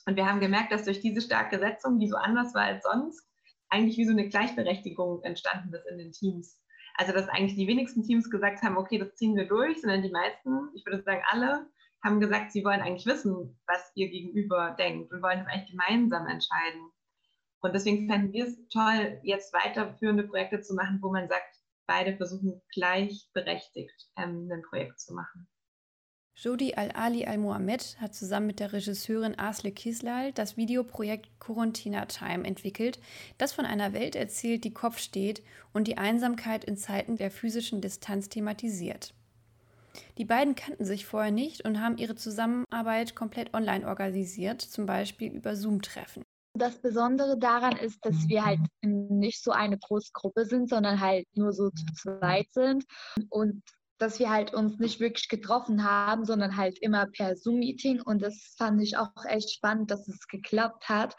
Und 0.05 0.15
wir 0.15 0.25
haben 0.25 0.39
gemerkt, 0.39 0.71
dass 0.71 0.85
durch 0.85 0.99
diese 0.99 1.21
starke 1.21 1.59
Setzung, 1.59 1.99
die 1.99 2.07
so 2.07 2.15
anders 2.15 2.53
war 2.53 2.63
als 2.63 2.83
sonst, 2.83 3.25
eigentlich 3.69 3.97
wie 3.97 4.05
so 4.05 4.11
eine 4.11 4.29
Gleichberechtigung 4.29 5.23
entstanden 5.23 5.73
ist 5.73 5.85
in 5.89 5.97
den 5.97 6.11
Teams. 6.11 6.59
Also 6.95 7.11
dass 7.11 7.27
eigentlich 7.27 7.55
die 7.55 7.67
wenigsten 7.67 8.03
Teams 8.03 8.29
gesagt 8.29 8.61
haben, 8.61 8.77
okay, 8.77 8.99
das 8.99 9.15
ziehen 9.15 9.35
wir 9.35 9.47
durch, 9.47 9.81
sondern 9.81 10.03
die 10.03 10.11
meisten, 10.11 10.69
ich 10.75 10.85
würde 10.85 11.01
sagen 11.03 11.23
alle, 11.29 11.67
haben 12.03 12.19
gesagt, 12.19 12.51
sie 12.51 12.63
wollen 12.63 12.81
eigentlich 12.81 13.05
wissen, 13.05 13.57
was 13.65 13.91
ihr 13.95 14.09
Gegenüber 14.09 14.75
denkt 14.77 15.11
und 15.11 15.23
wollen 15.23 15.39
das 15.39 15.47
eigentlich 15.47 15.71
gemeinsam 15.71 16.27
entscheiden. 16.27 16.91
Und 17.61 17.73
deswegen 17.73 18.07
fänden 18.09 18.33
wir 18.33 18.45
es 18.45 18.67
toll, 18.67 19.19
jetzt 19.23 19.53
weiterführende 19.53 20.23
Projekte 20.23 20.61
zu 20.61 20.75
machen, 20.75 20.99
wo 21.01 21.11
man 21.11 21.29
sagt, 21.29 21.62
beide 21.87 22.15
versuchen 22.17 22.61
gleichberechtigt 22.73 24.09
ähm, 24.17 24.49
ein 24.51 24.61
Projekt 24.63 24.99
zu 24.99 25.13
machen. 25.13 25.47
Jodi 26.35 26.73
Al-Ali 26.73 27.25
Al-Mohamed 27.25 27.97
hat 28.01 28.15
zusammen 28.15 28.47
mit 28.47 28.59
der 28.59 28.73
Regisseurin 28.73 29.37
Asle 29.37 29.71
Kislal 29.71 30.33
das 30.33 30.57
Videoprojekt 30.57 31.29
Quarantina 31.39 32.05
Time 32.07 32.45
entwickelt, 32.45 32.99
das 33.37 33.53
von 33.53 33.65
einer 33.65 33.93
Welt 33.93 34.15
erzählt, 34.15 34.63
die 34.63 34.73
Kopf 34.73 34.97
steht 34.97 35.43
und 35.73 35.87
die 35.87 35.97
Einsamkeit 35.97 36.65
in 36.65 36.75
Zeiten 36.75 37.17
der 37.17 37.29
physischen 37.29 37.81
Distanz 37.81 38.29
thematisiert. 38.29 39.13
Die 40.17 40.25
beiden 40.25 40.55
kannten 40.55 40.85
sich 40.85 41.05
vorher 41.05 41.31
nicht 41.31 41.65
und 41.65 41.79
haben 41.79 41.97
ihre 41.97 42.15
Zusammenarbeit 42.15 43.15
komplett 43.15 43.53
online 43.53 43.87
organisiert, 43.87 44.59
zum 44.61 44.87
Beispiel 44.87 45.31
über 45.31 45.55
Zoom-Treffen. 45.55 46.23
Das 46.55 46.79
Besondere 46.81 47.37
daran 47.37 47.77
ist, 47.77 48.05
dass 48.05 48.27
wir 48.27 48.45
halt 48.45 48.59
nicht 48.81 49.43
so 49.43 49.51
eine 49.51 49.77
große 49.77 50.11
Gruppe 50.13 50.45
sind, 50.45 50.69
sondern 50.69 50.99
halt 50.99 51.27
nur 51.35 51.51
so 51.51 51.69
zu 51.71 51.85
zweit 51.95 52.51
sind 52.51 52.85
und 53.29 53.63
dass 53.97 54.19
wir 54.19 54.29
halt 54.29 54.53
uns 54.53 54.79
nicht 54.79 54.99
wirklich 54.99 55.29
getroffen 55.29 55.83
haben, 55.83 56.25
sondern 56.25 56.57
halt 56.57 56.77
immer 56.79 57.07
per 57.07 57.35
Zoom-Meeting. 57.35 58.01
Und 58.01 58.21
das 58.21 58.53
fand 58.57 58.81
ich 58.81 58.97
auch 58.97 59.11
echt 59.25 59.51
spannend, 59.51 59.91
dass 59.91 60.07
es 60.07 60.27
geklappt 60.27 60.89
hat 60.89 61.15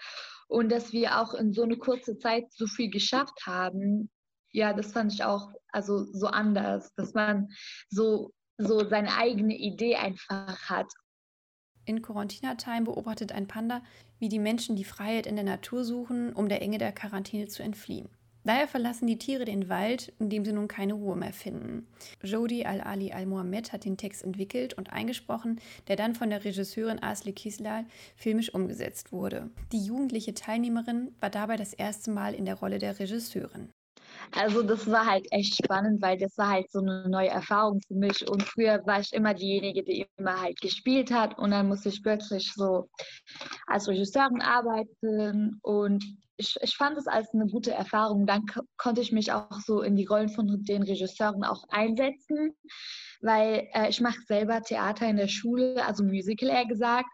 und 0.49 0.71
dass 0.71 0.93
wir 0.93 1.21
auch 1.21 1.35
in 1.35 1.53
so 1.53 1.62
eine 1.62 1.79
kurze 1.79 2.19
Zeit 2.19 2.53
so 2.53 2.67
viel 2.67 2.91
geschafft 2.91 3.47
haben. 3.47 4.11
Ja, 4.53 4.73
das 4.73 4.93
fand 4.93 5.12
ich 5.12 5.25
auch 5.25 5.50
also 5.69 6.05
so 6.05 6.26
anders, 6.26 6.93
dass 6.95 7.14
man 7.14 7.49
so, 7.88 8.33
so 8.59 8.87
seine 8.87 9.17
eigene 9.17 9.57
Idee 9.57 9.97
einfach 9.97 10.69
hat. 10.69 10.93
In 11.87 12.00
Quarantina 12.00 12.55
Time 12.55 12.83
beobachtet 12.83 13.33
ein 13.33 13.47
Panda, 13.47 13.83
wie 14.19 14.29
die 14.29 14.38
Menschen 14.38 14.76
die 14.76 14.85
Freiheit 14.85 15.26
in 15.26 15.37
der 15.37 15.45
Natur 15.45 15.85
suchen, 15.85 16.33
um 16.33 16.49
der 16.49 16.62
Enge 16.62 16.79
der 16.79 16.93
Quarantäne 16.93 17.49
zu 17.49 17.62
entfliehen. 17.62 18.09
Daher 18.47 18.69
verlassen 18.69 19.07
die 19.07 19.17
Tiere 19.17 19.47
den 19.47 19.71
Wald, 19.71 20.12
in 20.19 20.29
dem 20.29 20.45
sie 20.45 20.53
nun 20.53 20.69
keine 20.69 20.93
Ruhe 20.93 21.17
mehr 21.17 21.33
finden. 21.33 21.87
Jodi 22.23 22.64
Al-Ali 22.64 23.11
Al-Mohamed 23.11 23.73
hat 23.73 23.87
den 23.87 23.97
Text 23.97 24.23
entwickelt 24.23 24.75
und 24.75 24.93
eingesprochen, 24.93 25.61
der 25.88 25.97
dann 25.97 26.14
von 26.14 26.29
der 26.29 26.45
Regisseurin 26.45 27.03
Asli 27.03 27.33
Kislal 27.33 27.87
filmisch 28.17 28.53
umgesetzt 28.53 29.12
wurde. 29.12 29.50
Die 29.73 29.83
jugendliche 29.83 30.35
Teilnehmerin 30.35 31.14
war 31.21 31.31
dabei 31.31 31.57
das 31.57 31.73
erste 31.73 32.11
Mal 32.11 32.35
in 32.35 32.45
der 32.45 32.57
Rolle 32.57 32.79
der 32.79 32.99
Regisseurin. 32.99 33.71
Also 34.33 34.62
das 34.62 34.90
war 34.90 35.07
halt 35.07 35.26
echt 35.31 35.57
spannend, 35.57 36.02
weil 36.02 36.19
das 36.19 36.37
war 36.37 36.50
halt 36.50 36.71
so 36.71 36.81
eine 36.81 37.09
neue 37.09 37.28
Erfahrung 37.28 37.81
für 37.87 37.95
mich. 37.95 38.28
Und 38.28 38.43
früher 38.43 38.85
war 38.87 39.00
ich 39.00 39.12
immer 39.12 39.35
diejenige, 39.35 39.83
die 39.83 40.07
immer 40.16 40.40
halt 40.40 40.61
gespielt 40.61 41.12
hat 41.12 41.38
und 41.38 41.50
dann 41.50 41.69
musste 41.69 41.88
ich 41.88 42.02
plötzlich 42.02 42.52
so 42.54 42.88
als 43.66 43.88
Regisseurin 43.88 44.43
arbeiten 44.43 45.59
und 45.62 46.04
ich, 46.37 46.57
ich 46.62 46.76
fand 46.76 46.99
es 46.99 47.07
als 47.07 47.33
eine 47.33 47.47
gute 47.47 47.73
Erfahrung. 47.73 48.26
Dann 48.26 48.45
konnte 48.76 49.00
ich 49.00 49.12
mich 49.12 49.33
auch 49.33 49.61
so 49.61 49.83
in 49.83 49.97
die 49.97 50.07
Rollen 50.07 50.28
von 50.28 50.64
den 50.64 50.83
Regisseuren 50.83 51.45
auch 51.45 51.64
einsetzen, 51.69 52.54
weil 53.21 53.69
äh, 53.73 53.88
ich 53.88 54.00
mache 54.00 54.21
selber 54.26 54.61
Theater 54.62 55.09
in 55.09 55.16
der 55.16 55.28
Schule, 55.28 55.85
also 55.85 56.02
Musical 56.02 56.49
eher 56.49 56.66
gesagt. 56.66 57.09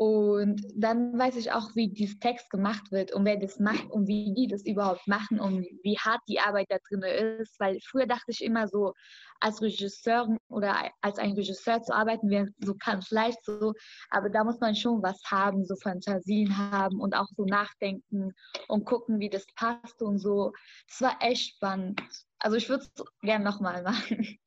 Und 0.00 0.62
dann 0.74 1.18
weiß 1.18 1.36
ich 1.36 1.52
auch, 1.52 1.76
wie 1.76 1.88
dieses 1.90 2.18
Text 2.20 2.48
gemacht 2.48 2.90
wird 2.90 3.12
und 3.12 3.26
wer 3.26 3.36
das 3.36 3.58
macht 3.58 3.90
und 3.90 4.08
wie 4.08 4.32
die 4.32 4.46
das 4.46 4.64
überhaupt 4.64 5.06
machen 5.06 5.38
und 5.38 5.66
wie 5.82 5.98
hart 5.98 6.22
die 6.26 6.40
Arbeit 6.40 6.68
da 6.70 6.78
drin 6.88 7.02
ist. 7.02 7.60
Weil 7.60 7.78
früher 7.82 8.06
dachte 8.06 8.30
ich 8.30 8.42
immer 8.42 8.66
so, 8.66 8.94
als 9.40 9.60
Regisseur 9.60 10.38
oder 10.48 10.90
als 11.02 11.18
ein 11.18 11.32
Regisseur 11.32 11.82
zu 11.82 11.94
arbeiten 11.94 12.30
wäre 12.30 12.48
so 12.60 12.74
ganz 12.82 13.10
leicht 13.10 13.44
so. 13.44 13.74
Aber 14.08 14.30
da 14.30 14.42
muss 14.42 14.58
man 14.58 14.74
schon 14.74 15.02
was 15.02 15.20
haben, 15.26 15.66
so 15.66 15.76
Fantasien 15.76 16.56
haben 16.56 16.98
und 16.98 17.14
auch 17.14 17.28
so 17.36 17.44
nachdenken 17.44 18.32
und 18.68 18.86
gucken, 18.86 19.20
wie 19.20 19.28
das 19.28 19.44
passt 19.54 20.00
und 20.00 20.18
so. 20.18 20.54
Das 20.88 21.02
war 21.02 21.18
echt 21.20 21.56
spannend. 21.56 22.00
Also 22.38 22.56
ich 22.56 22.70
würde 22.70 22.84
es 22.84 23.04
gerne 23.20 23.44
nochmal 23.44 23.82
machen. 23.82 24.38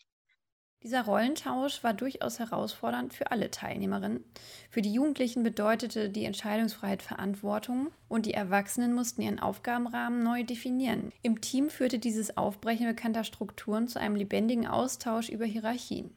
Dieser 0.84 1.04
Rollentausch 1.04 1.82
war 1.82 1.94
durchaus 1.94 2.40
herausfordernd 2.40 3.14
für 3.14 3.32
alle 3.32 3.50
Teilnehmerinnen. 3.50 4.22
Für 4.70 4.82
die 4.82 4.94
Jugendlichen 4.94 5.42
bedeutete 5.42 6.10
die 6.10 6.26
Entscheidungsfreiheit 6.26 7.02
Verantwortung 7.02 7.92
und 8.10 8.26
die 8.26 8.34
Erwachsenen 8.34 8.94
mussten 8.94 9.22
ihren 9.22 9.40
Aufgabenrahmen 9.40 10.24
neu 10.24 10.44
definieren. 10.44 11.14
Im 11.22 11.40
Team 11.40 11.70
führte 11.70 12.00
dieses 12.00 12.36
Aufbrechen 12.36 12.86
bekannter 12.86 13.24
Strukturen 13.24 13.88
zu 13.88 13.98
einem 13.98 14.18
lebendigen 14.18 14.68
Austausch 14.68 15.30
über 15.30 15.46
Hierarchien. 15.46 16.12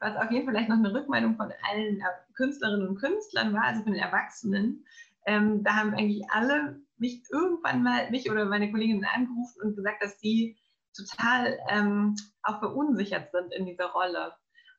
Was 0.00 0.16
auf 0.16 0.30
jeden 0.30 0.46
Fall 0.46 0.54
vielleicht 0.54 0.70
noch 0.70 0.78
eine 0.78 0.94
Rückmeldung 0.94 1.36
von 1.36 1.52
allen 1.70 2.02
Künstlerinnen 2.34 2.88
und 2.88 2.96
Künstlern 2.96 3.52
war, 3.52 3.64
also 3.64 3.82
von 3.82 3.92
den 3.92 4.00
Erwachsenen. 4.00 4.86
Ähm, 5.26 5.62
da 5.64 5.74
haben 5.74 5.92
eigentlich 5.92 6.24
alle 6.30 6.80
mich 6.96 7.24
irgendwann 7.30 7.82
mal, 7.82 8.10
mich 8.10 8.30
oder 8.30 8.46
meine 8.46 8.70
Kolleginnen 8.70 9.04
angerufen 9.04 9.60
und 9.62 9.76
gesagt, 9.76 10.02
dass 10.02 10.18
sie 10.18 10.56
total 10.96 11.58
ähm, 11.68 12.16
auch 12.42 12.58
verunsichert 12.58 13.30
sind 13.32 13.52
in 13.52 13.66
dieser 13.66 13.86
Rolle 13.86 14.34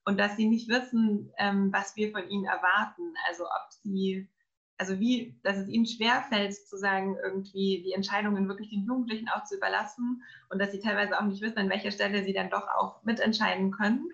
und 0.06 0.18
dass 0.18 0.38
sie 0.38 0.48
nicht 0.48 0.70
wissen, 0.70 1.34
ähm, 1.38 1.72
was 1.74 1.96
wir 1.98 2.12
von 2.12 2.28
ihnen 2.30 2.46
erwarten. 2.46 3.14
Also 3.28 3.44
ob 3.44 3.72
sie, 3.84 4.30
also 4.78 5.00
wie, 5.00 5.38
dass 5.44 5.58
es 5.58 5.68
ihnen 5.68 5.86
schwerfällt, 5.86 6.56
sozusagen 6.56 7.18
irgendwie 7.22 7.84
die 7.84 7.92
Entscheidungen 7.92 8.48
wirklich 8.48 8.70
den 8.70 8.86
Jugendlichen 8.86 9.28
auch 9.28 9.44
zu 9.44 9.58
überlassen 9.58 10.24
und 10.50 10.60
dass 10.60 10.72
sie 10.72 10.80
teilweise 10.80 11.20
auch 11.20 11.26
nicht 11.26 11.42
wissen, 11.42 11.58
an 11.58 11.70
welcher 11.70 11.92
Stelle 11.92 12.24
sie 12.24 12.34
dann 12.34 12.50
doch 12.50 12.68
auch 12.80 13.04
mitentscheiden 13.04 13.72
können. 13.72 14.08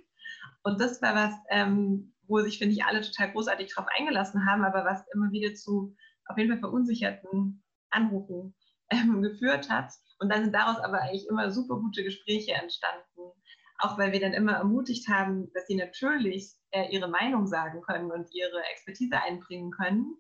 Und 0.64 0.82
das 0.82 1.00
war 1.02 1.14
was, 1.14 1.34
ähm, 1.50 2.14
wo 2.28 2.40
sich, 2.40 2.58
finde 2.58 2.74
ich, 2.74 2.86
alle 2.86 3.02
total 3.02 3.32
großartig 3.32 3.72
drauf 3.72 3.86
eingelassen 3.96 4.48
haben, 4.48 4.64
aber 4.64 4.86
was 4.86 5.06
immer 5.14 5.32
wieder 5.32 5.54
zu 5.54 5.96
auf 6.26 6.38
jeden 6.38 6.50
Fall 6.50 6.60
verunsicherten 6.60 7.64
Anrufen 7.92 8.56
ähm, 8.94 9.22
geführt 9.22 9.70
hat. 9.70 9.92
Und 10.20 10.30
dann 10.30 10.44
sind 10.44 10.54
daraus 10.54 10.78
aber 10.78 11.02
eigentlich 11.02 11.28
immer 11.28 11.52
super 11.52 11.76
gute 11.76 12.04
Gespräche 12.04 12.54
entstanden. 12.54 13.32
Auch 13.80 13.98
weil 13.98 14.12
wir 14.12 14.22
dann 14.22 14.34
immer 14.34 14.54
ermutigt 14.54 15.10
haben, 15.10 15.52
dass 15.54 15.68
sie 15.68 15.76
natürlich 15.76 16.54
äh, 16.72 16.90
ihre 16.92 17.08
Meinung 17.08 17.48
sagen 17.48 17.82
können 17.82 18.12
und 18.12 18.34
ihre 18.34 18.64
Expertise 18.72 19.22
einbringen 19.22 19.72
können, 19.72 20.16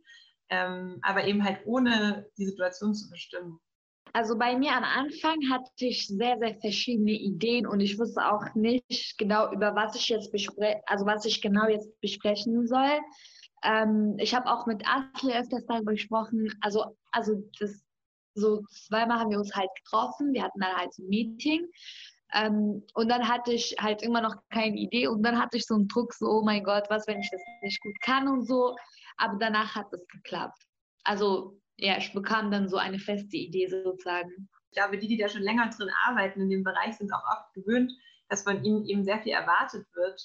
ähm, 0.50 1.00
aber 1.01 1.25
eben 1.25 1.44
halt 1.44 1.60
ohne 1.65 2.27
die 2.38 2.46
Situation 2.46 2.94
zu 2.94 3.10
bestimmen. 3.10 3.60
Also 4.15 4.38
bei 4.38 4.56
mir 4.56 4.74
am 4.74 4.84
Anfang 4.84 5.38
hatte 5.51 5.88
ich 5.88 6.08
sehr, 6.08 6.38
sehr 6.38 6.56
verschiedene 6.60 7.13
Ideen 7.13 7.65
und 7.65 7.80
ich 7.80 7.98
wusste 7.98 8.32
auch 8.32 8.53
nicht 8.53 9.18
genau, 9.18 9.51
über 9.51 9.75
was 9.75 9.96
ich 9.96 10.10
jetzt 10.10 10.32
bespreche, 10.32 10.82
also 10.86 11.06
was 11.06 11.25
ich 11.25 11.42
genau 11.42 11.68
jetzt 11.68 12.00
besprechen 12.00 12.68
soll. 12.68 13.00
Ähm, 13.63 14.15
ich 14.20 14.36
habe 14.36 14.51
auch 14.51 14.68
mit 14.68 14.84
Asle 14.88 15.39
öfters 15.39 15.65
darüber 15.65 15.94
gesprochen. 15.94 16.48
Also, 16.62 16.98
also 17.12 17.50
das 17.60 17.83
so 18.36 18.62
zweimal 18.70 19.20
haben 19.20 19.32
wir 19.32 19.40
uns 19.40 19.56
halt 19.56 19.70
getroffen. 19.84 20.34
Wir 20.34 20.44
hatten 20.44 20.60
dann 20.60 20.75
halt 20.75 20.98
ein 20.98 21.08
Meeting. 21.08 21.68
Ähm, 22.34 22.84
und 22.96 23.10
dann 23.10 23.28
hatte 23.28 23.54
ich 23.54 23.75
halt 23.80 24.02
immer 24.02 24.22
noch 24.22 24.36
keine 24.50 24.75
Idee 24.75 25.08
und 25.08 25.22
dann 25.22 25.40
hatte 25.40 25.58
ich 25.58 25.66
so 25.66 25.75
einen 25.75 25.88
Druck, 25.88 26.13
so, 26.13 26.25
oh 26.25 26.44
mein 26.44 26.63
Gott, 26.63 26.86
was, 26.90 27.08
wenn 27.08 27.20
ich 27.20 27.30
das 27.30 27.42
nicht 27.62 27.82
gut 27.82 28.00
kann 28.02 28.28
und 28.28 28.48
so. 28.48 28.75
Aber 29.18 29.38
danach 29.40 29.75
hat 29.75 29.94
es 29.94 30.08
geklappt. 30.08 30.63
Also, 31.04 31.60
ja, 31.78 31.98
ich 31.98 32.13
bekam 32.13 32.50
dann 32.50 32.68
so 32.68 32.78
eine 32.78 32.98
feste 33.00 33.38
Idee 33.38 33.68
sozusagen. 33.68 34.50
Ich 34.72 34.75
glaube, 34.78 34.98
die, 34.98 35.08
die 35.08 35.18
da 35.18 35.30
schon 35.30 35.44
länger 35.44 35.70
drin 35.70 35.90
arbeiten 36.06 36.42
in 36.42 36.50
dem 36.50 36.63
Bereich, 36.63 36.98
sind 36.98 37.13
auch 37.13 37.24
oft 37.32 37.54
gewöhnt, 37.54 37.92
dass 38.30 38.44
von 38.44 38.63
ihnen 38.63 38.86
eben 38.86 39.04
sehr 39.04 39.22
viel 39.22 39.34
erwartet 39.34 39.86
wird. 39.94 40.20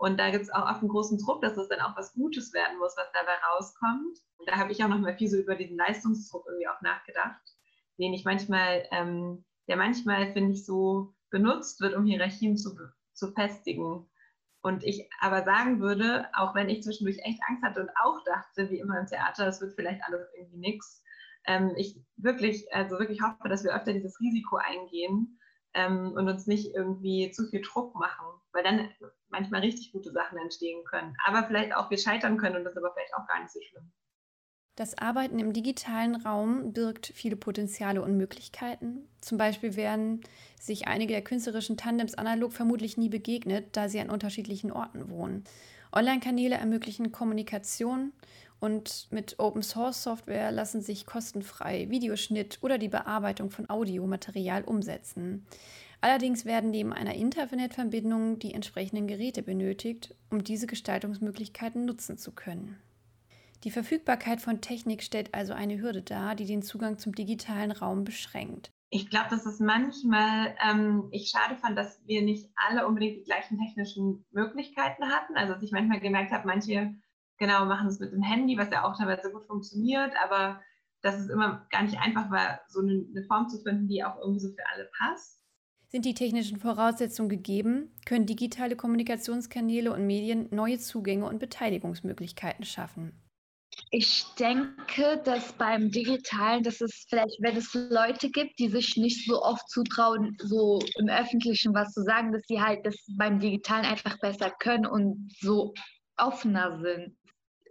Und 0.00 0.18
da 0.18 0.30
gibt 0.30 0.44
es 0.44 0.50
auch 0.50 0.62
oft 0.62 0.80
einen 0.80 0.88
großen 0.88 1.18
Druck, 1.18 1.42
dass 1.42 1.58
es 1.58 1.68
dann 1.68 1.80
auch 1.80 1.94
was 1.94 2.14
Gutes 2.14 2.54
werden 2.54 2.78
muss, 2.78 2.96
was 2.96 3.12
dabei 3.12 3.34
rauskommt. 3.52 4.18
Und 4.38 4.48
da 4.48 4.56
habe 4.56 4.72
ich 4.72 4.82
auch 4.82 4.88
noch 4.88 4.98
mal 4.98 5.14
viel 5.14 5.28
so 5.28 5.36
über 5.36 5.56
diesen 5.56 5.76
Leistungsdruck 5.76 6.46
irgendwie 6.46 6.68
auch 6.68 6.80
nachgedacht, 6.80 7.42
den 7.98 8.14
ich 8.14 8.24
manchmal, 8.24 8.88
ähm, 8.92 9.44
der 9.68 9.76
manchmal, 9.76 10.32
finde 10.32 10.52
ich, 10.52 10.64
so 10.64 11.14
benutzt 11.28 11.82
wird, 11.82 11.94
um 11.94 12.06
Hierarchien 12.06 12.56
zu, 12.56 12.78
zu 13.12 13.30
festigen. 13.32 14.08
Und 14.62 14.84
ich 14.84 15.06
aber 15.20 15.44
sagen 15.44 15.80
würde, 15.80 16.28
auch 16.32 16.54
wenn 16.54 16.70
ich 16.70 16.82
zwischendurch 16.82 17.18
echt 17.18 17.40
Angst 17.46 17.62
hatte 17.62 17.82
und 17.82 17.90
auch 18.02 18.24
dachte, 18.24 18.70
wie 18.70 18.78
immer 18.78 18.98
im 18.98 19.06
Theater, 19.06 19.44
das 19.44 19.60
wird 19.60 19.74
vielleicht 19.74 20.02
alles 20.04 20.26
irgendwie 20.34 20.60
nichts, 20.60 21.04
ähm, 21.44 21.74
ich 21.76 22.02
wirklich, 22.16 22.72
also 22.72 22.98
wirklich 22.98 23.20
hoffe, 23.20 23.50
dass 23.50 23.64
wir 23.64 23.76
öfter 23.76 23.92
dieses 23.92 24.18
Risiko 24.18 24.56
eingehen 24.56 25.38
ähm, 25.74 26.12
und 26.12 26.26
uns 26.26 26.46
nicht 26.46 26.74
irgendwie 26.74 27.30
zu 27.32 27.46
viel 27.48 27.60
Druck 27.60 27.94
machen, 27.96 28.39
weil 28.52 28.64
dann 28.64 28.88
manchmal 29.28 29.60
richtig 29.60 29.92
gute 29.92 30.10
Sachen 30.12 30.38
entstehen 30.38 30.84
können. 30.84 31.16
Aber 31.24 31.46
vielleicht 31.46 31.74
auch 31.74 31.90
wir 31.90 31.98
scheitern 31.98 32.36
können 32.36 32.56
und 32.56 32.64
das 32.64 32.72
ist 32.72 32.78
aber 32.78 32.92
vielleicht 32.92 33.14
auch 33.14 33.26
gar 33.26 33.40
nicht 33.40 33.52
so 33.52 33.60
schlimm. 33.60 33.92
Das 34.76 34.96
Arbeiten 34.96 35.38
im 35.38 35.52
digitalen 35.52 36.14
Raum 36.14 36.72
birgt 36.72 37.12
viele 37.14 37.36
Potenziale 37.36 38.00
und 38.00 38.16
Möglichkeiten. 38.16 39.08
Zum 39.20 39.36
Beispiel 39.36 39.76
werden 39.76 40.22
sich 40.58 40.88
einige 40.88 41.12
der 41.12 41.22
künstlerischen 41.22 41.76
Tandems 41.76 42.14
analog 42.14 42.52
vermutlich 42.52 42.96
nie 42.96 43.10
begegnet, 43.10 43.76
da 43.76 43.88
sie 43.88 44.00
an 44.00 44.08
unterschiedlichen 44.08 44.72
Orten 44.72 45.10
wohnen. 45.10 45.44
Online-Kanäle 45.92 46.54
ermöglichen 46.54 47.12
Kommunikation 47.12 48.12
und 48.60 49.08
mit 49.10 49.38
Open 49.38 49.62
Source 49.62 50.02
Software 50.02 50.52
lassen 50.52 50.80
sich 50.80 51.04
kostenfrei 51.04 51.90
Videoschnitt 51.90 52.58
oder 52.62 52.78
die 52.78 52.88
Bearbeitung 52.88 53.50
von 53.50 53.68
Audiomaterial 53.68 54.64
umsetzen. 54.64 55.46
Allerdings 56.00 56.44
werden 56.44 56.70
neben 56.70 56.92
einer 56.92 57.14
Internetverbindung 57.14 58.38
die 58.38 58.54
entsprechenden 58.54 59.06
Geräte 59.06 59.42
benötigt, 59.42 60.14
um 60.30 60.42
diese 60.42 60.66
Gestaltungsmöglichkeiten 60.66 61.84
nutzen 61.84 62.16
zu 62.16 62.32
können. 62.32 62.78
Die 63.64 63.70
Verfügbarkeit 63.70 64.40
von 64.40 64.62
Technik 64.62 65.02
stellt 65.02 65.34
also 65.34 65.52
eine 65.52 65.80
Hürde 65.80 66.00
dar, 66.00 66.34
die 66.34 66.46
den 66.46 66.62
Zugang 66.62 66.96
zum 66.96 67.14
digitalen 67.14 67.70
Raum 67.70 68.04
beschränkt. 68.04 68.70
Ich 68.88 69.10
glaube, 69.10 69.28
dass 69.30 69.44
es 69.44 69.60
manchmal 69.60 70.56
ähm, 70.66 71.08
ich 71.12 71.30
schade 71.30 71.56
fand, 71.56 71.78
dass 71.78 72.00
wir 72.06 72.22
nicht 72.22 72.50
alle 72.56 72.86
unbedingt 72.86 73.18
die 73.18 73.24
gleichen 73.24 73.58
technischen 73.58 74.24
Möglichkeiten 74.32 75.04
hatten. 75.04 75.36
Also 75.36 75.52
dass 75.52 75.62
ich 75.62 75.72
manchmal 75.72 76.00
gemerkt 76.00 76.32
habe, 76.32 76.46
manche 76.46 76.94
genau 77.38 77.66
machen 77.66 77.88
es 77.88 78.00
mit 78.00 78.12
dem 78.12 78.22
Handy, 78.22 78.56
was 78.56 78.70
ja 78.70 78.84
auch 78.84 78.96
teilweise 78.96 79.30
gut 79.30 79.46
funktioniert, 79.46 80.12
aber 80.24 80.60
dass 81.02 81.18
es 81.18 81.28
immer 81.28 81.66
gar 81.70 81.82
nicht 81.82 81.98
einfach 81.98 82.30
war, 82.30 82.60
so 82.68 82.80
eine, 82.80 83.04
eine 83.10 83.24
Form 83.24 83.48
zu 83.48 83.62
finden, 83.62 83.88
die 83.88 84.02
auch 84.04 84.18
irgendwie 84.18 84.40
so 84.40 84.48
für 84.48 84.66
alle 84.72 84.90
passt. 84.98 85.39
Sind 85.90 86.04
die 86.04 86.14
technischen 86.14 86.60
Voraussetzungen 86.60 87.28
gegeben, 87.28 87.90
können 88.06 88.24
digitale 88.24 88.76
Kommunikationskanäle 88.76 89.92
und 89.92 90.06
Medien 90.06 90.46
neue 90.52 90.78
Zugänge 90.78 91.26
und 91.26 91.40
Beteiligungsmöglichkeiten 91.40 92.64
schaffen. 92.64 93.20
Ich 93.90 94.24
denke, 94.38 95.20
dass 95.24 95.52
beim 95.54 95.90
Digitalen, 95.90 96.62
dass 96.62 96.80
es 96.80 97.06
vielleicht, 97.08 97.36
wenn 97.40 97.56
es 97.56 97.74
Leute 97.74 98.30
gibt, 98.30 98.56
die 98.60 98.68
sich 98.68 98.96
nicht 98.96 99.26
so 99.26 99.42
oft 99.42 99.68
zutrauen, 99.68 100.36
so 100.38 100.80
im 100.96 101.08
Öffentlichen 101.08 101.74
was 101.74 101.92
zu 101.92 102.02
sagen, 102.02 102.32
dass 102.32 102.42
sie 102.46 102.60
halt 102.60 102.86
das 102.86 102.94
beim 103.16 103.40
Digitalen 103.40 103.84
einfach 103.84 104.16
besser 104.20 104.50
können 104.60 104.86
und 104.86 105.32
so 105.40 105.74
offener 106.16 106.78
sind. 106.80 107.16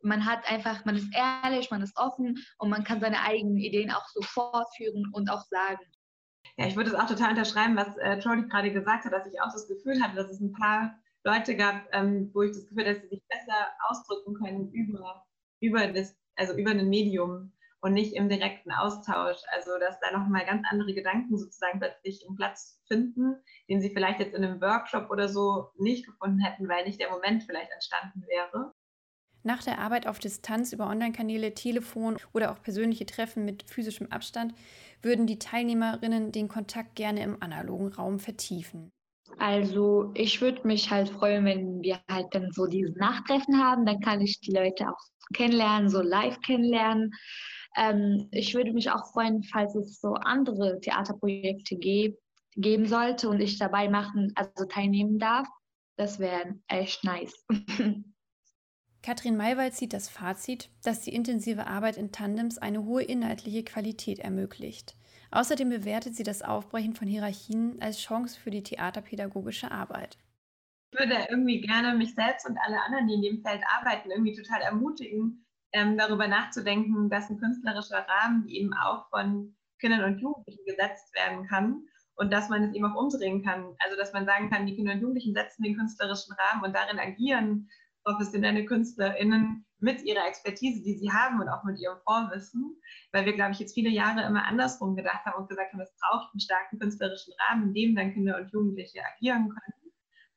Man 0.03 0.25
hat 0.25 0.49
einfach, 0.49 0.83
man 0.83 0.97
ist 0.97 1.07
ehrlich, 1.13 1.71
man 1.71 1.81
ist 1.81 1.95
offen 1.97 2.38
und 2.57 2.69
man 2.69 2.83
kann 2.83 2.99
seine 2.99 3.21
eigenen 3.21 3.57
Ideen 3.57 3.91
auch 3.91 4.07
so 4.13 4.21
fortführen 4.21 5.05
und 5.13 5.29
auch 5.29 5.45
sagen. 5.49 5.79
Ja, 6.60 6.68
ich 6.68 6.75
würde 6.75 6.89
es 6.89 6.96
auch 6.96 7.08
total 7.08 7.30
unterschreiben, 7.30 7.78
was 7.78 7.96
äh, 8.00 8.20
Trolli 8.20 8.46
gerade 8.50 8.74
gesagt 8.74 9.06
hat, 9.06 9.13
dass 9.13 9.25
ich 9.25 9.42
auch 9.42 9.54
das 9.54 9.70
Gefühl 9.70 10.04
hatte, 10.04 10.18
dass 10.18 10.30
es 10.30 10.42
ein 10.42 10.51
paar 10.51 10.94
Leute 11.24 11.56
gab, 11.56 11.88
ähm, 11.94 12.32
wo 12.34 12.42
ich 12.42 12.51
das 12.51 12.68
Gefühl 12.68 12.84
hatte, 12.84 12.96
dass 12.96 13.04
sie 13.04 13.16
sich 13.16 13.24
besser 13.30 13.68
ausdrücken 13.88 14.34
können 14.34 14.70
über, 14.74 15.25
über 15.62 15.88
das, 15.88 16.18
also 16.36 16.58
über 16.58 16.72
ein 16.72 16.89
Medium 16.89 17.54
und 17.80 17.94
nicht 17.94 18.13
im 18.13 18.28
direkten 18.28 18.74
Austausch. 18.74 19.38
Also 19.54 19.72
dass 19.80 20.01
da 20.01 20.12
nochmal 20.12 20.46
ganz 20.46 20.68
andere 20.70 20.94
Gedanken 20.94 21.38
sozusagen 21.38 21.80
plötzlich 21.80 22.25
einen 22.28 22.36
Platz 22.36 22.82
finden, 22.89 23.42
den 23.70 23.80
sie 23.80 23.94
vielleicht 23.94 24.20
jetzt 24.20 24.36
in 24.36 24.44
einem 24.44 24.60
Workshop 24.60 25.10
oder 25.12 25.30
so 25.30 25.72
nicht 25.78 26.06
gefunden 26.06 26.39
hätten, 26.39 26.68
weil 26.68 26.84
nicht 26.84 27.00
der 27.00 27.10
Moment 27.10 27.44
vielleicht 27.44 27.72
entstanden 27.72 28.25
wäre. 28.28 28.74
Nach 29.43 29.63
der 29.63 29.79
Arbeit 29.79 30.05
auf 30.08 30.19
Distanz 30.19 30.74
über 30.74 30.88
Online-Kanäle, 30.88 31.53
Telefon 31.53 32.17
oder 32.34 32.51
auch 32.51 32.62
persönliche 32.62 33.05
Treffen 33.05 33.46
mit 33.46 33.63
physischem 33.63 34.12
Abstand 34.12 34.53
würden 35.01 35.27
die 35.27 35.39
Teilnehmerinnen 35.39 36.31
den 36.31 36.50
Kontakt 36.50 36.96
gerne 36.96 37.24
im 37.24 37.41
analogen 37.41 37.88
Raum 37.93 38.19
vertiefen. 38.19 38.91
Also 39.38 40.12
ich 40.15 40.41
würde 40.41 40.67
mich 40.67 40.91
halt 40.91 41.10
freuen, 41.10 41.46
wenn 41.46 41.81
wir 41.81 42.00
halt 42.10 42.27
dann 42.31 42.51
so 42.51 42.65
dieses 42.65 42.96
Nachtreffen 42.96 43.63
haben, 43.63 43.86
dann 43.86 44.01
kann 44.01 44.19
ich 44.22 44.39
die 44.41 44.51
Leute 44.51 44.89
auch 44.89 45.00
kennenlernen, 45.34 45.89
so 45.89 46.01
live 46.01 46.41
kennenlernen. 46.41 47.12
Ähm, 47.77 48.27
ich 48.31 48.53
würde 48.55 48.74
mich 48.74 48.91
auch 48.91 49.12
freuen, 49.13 49.43
falls 49.43 49.75
es 49.75 50.01
so 50.01 50.13
andere 50.15 50.79
Theaterprojekte 50.81 51.77
ge 51.77 52.17
geben 52.55 52.88
sollte 52.88 53.29
und 53.29 53.39
ich 53.39 53.58
dabei 53.58 53.88
machen, 53.88 54.34
also 54.36 54.65
teilnehmen 54.65 55.19
darf. 55.19 55.48
Das 55.96 56.19
wäre 56.19 56.55
echt 56.67 57.03
nice. 57.03 57.46
Katrin 59.01 59.38
Maywald 59.38 59.74
zieht 59.74 59.94
das 59.94 60.10
Fazit, 60.10 60.70
dass 60.84 61.01
die 61.01 61.13
intensive 61.13 61.68
Arbeit 61.68 61.98
in 61.98 62.12
Tandems 62.12 62.58
eine 62.58 62.84
hohe 62.84 63.03
inhaltliche 63.03 63.63
Qualität 63.63 64.20
ermöglicht. 64.20 64.96
Außerdem 65.32 65.70
bewertet 65.70 66.15
sie 66.15 66.24
das 66.24 66.41
Aufbrechen 66.41 66.96
von 66.96 67.08
Hierarchien 67.08 67.82
als 67.82 68.00
Chance 68.00 68.39
für 68.39 68.50
die 68.50 68.63
theaterpädagogische 68.63 69.72
Arbeit. 69.72 70.18
Ich 70.91 71.00
würde 71.00 71.27
irgendwie 71.29 71.62
gerne 71.62 71.96
mich 71.96 72.15
selbst 72.15 72.50
und 72.50 72.58
alle 72.58 72.82
anderen, 72.82 73.08
die 73.08 73.13
in 73.13 73.22
dem 73.22 73.41
Feld 73.41 73.62
arbeiten, 73.77 74.10
irgendwie 74.10 74.36
total 74.36 74.62
ermutigen, 74.62 75.46
ähm, 75.72 75.98
darüber 75.98 76.27
nachzudenken, 76.27 77.10
dass 77.10 77.29
ein 77.29 77.39
künstlerischer 77.39 78.06
Rahmen 78.08 78.48
eben 78.48 78.74
auch 78.74 79.08
von 79.10 79.56
Kindern 79.79 80.04
und 80.04 80.19
Jugendlichen 80.19 80.65
gesetzt 80.65 81.13
werden 81.13 81.47
kann 81.47 81.84
und 82.15 82.34
dass 82.34 82.50
man 82.50 82.63
es 82.63 82.76
eben 82.76 82.86
auch 82.86 83.00
umdrehen 83.00 83.43
kann. 83.43 83.76
Also 83.80 83.95
dass 83.95 84.13
man 84.13 84.26
sagen 84.26 84.50
kann, 84.50 84.65
die 84.65 84.76
Kinder 84.76 84.93
und 84.93 85.02
Jugendlichen 85.02 85.36
setzen 85.36 85.63
den 85.63 85.78
künstlerischen 85.78 86.34
Rahmen 86.34 86.63
und 86.63 86.76
darin 86.76 87.00
agieren 87.00 87.69
professionelle 88.10 88.65
KünstlerInnen 88.65 89.65
mit 89.80 90.04
ihrer 90.04 90.28
Expertise, 90.28 90.84
die 90.84 90.98
sie 90.98 91.12
haben 91.12 91.39
und 91.39 91.48
auch 91.48 91.63
mit 91.63 91.80
ihrem 91.80 91.98
Vorwissen, 92.04 92.76
weil 93.12 93.26
wir, 93.26 93.34
glaube 93.34 93.52
ich, 93.52 93.60
jetzt 93.60 93.74
viele 93.74 93.89
Jahre 93.89 94.26
immer 94.26 94.45
andersrum 94.45 94.95
gedacht 94.95 95.26
haben 95.26 95.41
und 95.41 95.50
gesagt 95.50 95.74
haben, 95.74 95.82
es 95.82 95.93
braucht 96.02 96.34
einen 96.34 96.41
starken 96.41 96.80
künstlerischen 96.80 97.34
Rahmen, 97.39 97.67
in 97.67 97.74
dem 97.74 97.95
dann 97.95 98.13
Kinder 98.13 98.38
und 98.38 98.52
Jugendliche 98.52 99.00
agieren 99.15 99.50
können. 99.50 99.93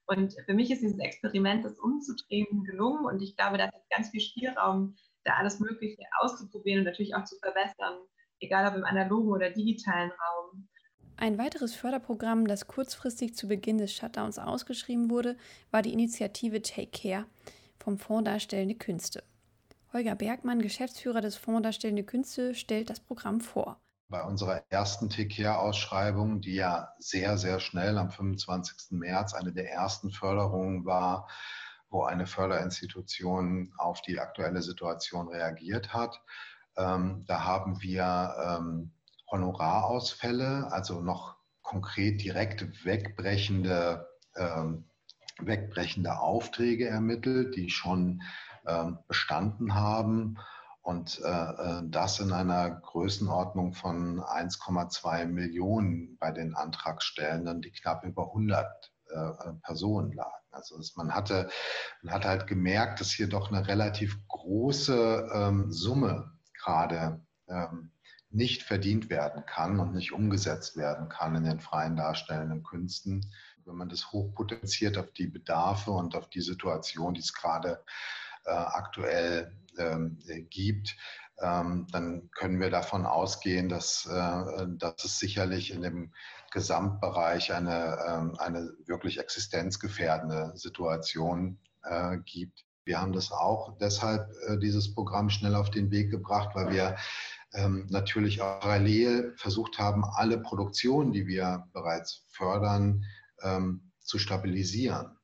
Und 0.06 0.34
für 0.46 0.54
mich 0.54 0.70
ist 0.70 0.82
dieses 0.82 0.98
Experiment, 0.98 1.64
das 1.64 1.78
umzudrehen, 1.78 2.64
gelungen 2.64 3.06
und 3.06 3.22
ich 3.22 3.36
glaube, 3.36 3.58
da 3.58 3.66
ist 3.66 3.90
ganz 3.90 4.10
viel 4.10 4.20
Spielraum, 4.20 4.96
da 5.24 5.34
alles 5.34 5.60
Mögliche 5.60 6.02
auszuprobieren 6.20 6.80
und 6.80 6.84
natürlich 6.84 7.14
auch 7.14 7.24
zu 7.24 7.36
verbessern, 7.38 7.98
egal 8.40 8.68
ob 8.68 8.76
im 8.76 8.84
analogen 8.84 9.30
oder 9.30 9.50
digitalen 9.50 10.10
Raum. 10.10 10.68
Ein 11.16 11.38
weiteres 11.38 11.74
Förderprogramm, 11.74 12.46
das 12.46 12.66
kurzfristig 12.66 13.36
zu 13.36 13.46
Beginn 13.46 13.78
des 13.78 13.94
Shutdowns 13.94 14.38
ausgeschrieben 14.38 15.08
wurde, 15.08 15.36
war 15.70 15.82
die 15.82 15.92
Initiative 15.92 16.62
Take 16.62 16.90
Care 16.90 17.26
vom 17.82 17.98
Fonds 17.98 18.24
Darstellende 18.24 18.74
Künste. 18.76 19.24
Holger 19.92 20.14
Bergmann, 20.14 20.62
Geschäftsführer 20.62 21.20
des 21.20 21.36
Fonds 21.36 21.62
Darstellende 21.62 22.04
Künste, 22.04 22.54
stellt 22.54 22.90
das 22.90 23.00
Programm 23.00 23.40
vor. 23.40 23.80
Bei 24.08 24.22
unserer 24.22 24.62
ersten 24.70 25.08
Take 25.10 25.28
Care-Ausschreibung, 25.28 26.40
die 26.40 26.54
ja 26.54 26.92
sehr, 26.98 27.38
sehr 27.38 27.60
schnell 27.60 27.98
am 27.98 28.10
25. 28.10 28.92
März 28.92 29.34
eine 29.34 29.52
der 29.52 29.70
ersten 29.70 30.10
Förderungen 30.10 30.84
war, 30.84 31.28
wo 31.90 32.04
eine 32.04 32.26
Förderinstitution 32.26 33.72
auf 33.78 34.00
die 34.02 34.18
aktuelle 34.18 34.62
Situation 34.62 35.28
reagiert 35.28 35.92
hat, 35.92 36.20
ähm, 36.76 37.24
da 37.26 37.44
haben 37.44 37.82
wir 37.82 38.34
ähm, 38.44 38.92
Honorarausfälle, 39.30 40.70
also 40.70 41.00
noch 41.00 41.36
konkret 41.62 42.22
direkt 42.22 42.84
wegbrechende, 42.84 44.08
ähm, 44.36 44.84
wegbrechende 45.40 46.18
Aufträge 46.18 46.88
ermittelt, 46.88 47.56
die 47.56 47.70
schon 47.70 48.22
ähm, 48.66 48.98
bestanden 49.08 49.74
haben. 49.74 50.38
Und 50.82 51.20
äh, 51.24 51.28
äh 51.28 51.82
das 51.84 52.18
in 52.20 52.32
einer 52.32 52.70
Größenordnung 52.70 53.72
von 53.72 54.20
1,2 54.20 55.26
Millionen 55.26 56.16
bei 56.18 56.32
den 56.32 56.54
Antragstellenden, 56.54 57.62
die 57.62 57.70
knapp 57.70 58.04
über 58.04 58.28
100 58.28 58.92
äh, 59.10 59.52
Personen 59.62 60.12
lagen. 60.12 60.42
Also 60.50 60.78
man 60.96 61.14
hatte, 61.14 61.48
man 62.02 62.14
hat 62.14 62.24
halt 62.24 62.46
gemerkt, 62.46 63.00
dass 63.00 63.10
hier 63.10 63.28
doch 63.28 63.50
eine 63.50 63.66
relativ 63.66 64.16
große 64.28 65.30
ähm, 65.32 65.72
Summe 65.72 66.32
gerade 66.54 67.24
ähm, 67.48 67.90
nicht 68.30 68.62
verdient 68.62 69.10
werden 69.10 69.44
kann 69.46 69.80
und 69.80 69.94
nicht 69.94 70.12
umgesetzt 70.12 70.76
werden 70.76 71.08
kann 71.08 71.34
in 71.36 71.44
den 71.44 71.60
freien 71.60 71.96
darstellenden 71.96 72.62
Künsten. 72.62 73.30
Wenn 73.64 73.76
man 73.76 73.88
das 73.88 74.12
hochpotenziert 74.12 74.98
auf 74.98 75.12
die 75.12 75.26
Bedarfe 75.26 75.90
und 75.90 76.14
auf 76.14 76.28
die 76.28 76.40
Situation, 76.40 77.14
die 77.14 77.20
es 77.20 77.32
gerade 77.32 77.82
äh, 78.44 78.50
aktuell 78.50 79.56
ähm, 79.78 80.18
gibt, 80.50 80.96
ähm, 81.40 81.86
dann 81.90 82.30
können 82.32 82.60
wir 82.60 82.70
davon 82.70 83.06
ausgehen, 83.06 83.68
dass, 83.68 84.06
äh, 84.06 84.66
dass 84.78 85.04
es 85.04 85.18
sicherlich 85.18 85.72
in 85.72 85.82
dem 85.82 86.12
Gesamtbereich 86.52 87.52
eine, 87.52 87.98
ähm, 88.06 88.36
eine 88.38 88.72
wirklich 88.86 89.18
existenzgefährdende 89.18 90.52
Situation 90.54 91.58
äh, 91.82 92.18
gibt. 92.24 92.64
Wir 92.84 93.00
haben 93.00 93.12
das 93.12 93.32
auch 93.32 93.76
deshalb, 93.78 94.28
äh, 94.46 94.58
dieses 94.58 94.94
Programm 94.94 95.30
schnell 95.30 95.54
auf 95.54 95.70
den 95.70 95.90
Weg 95.90 96.10
gebracht, 96.10 96.50
weil 96.54 96.70
wir 96.70 96.96
ähm, 97.54 97.86
natürlich 97.90 98.40
auch 98.42 98.60
parallel 98.60 99.34
versucht 99.36 99.78
haben, 99.78 100.04
alle 100.04 100.38
Produktionen, 100.38 101.12
die 101.12 101.26
wir 101.26 101.66
bereits 101.72 102.24
fördern, 102.28 103.04
ähm, 103.42 103.92
zu 104.00 104.18
stabilisieren. 104.18 105.18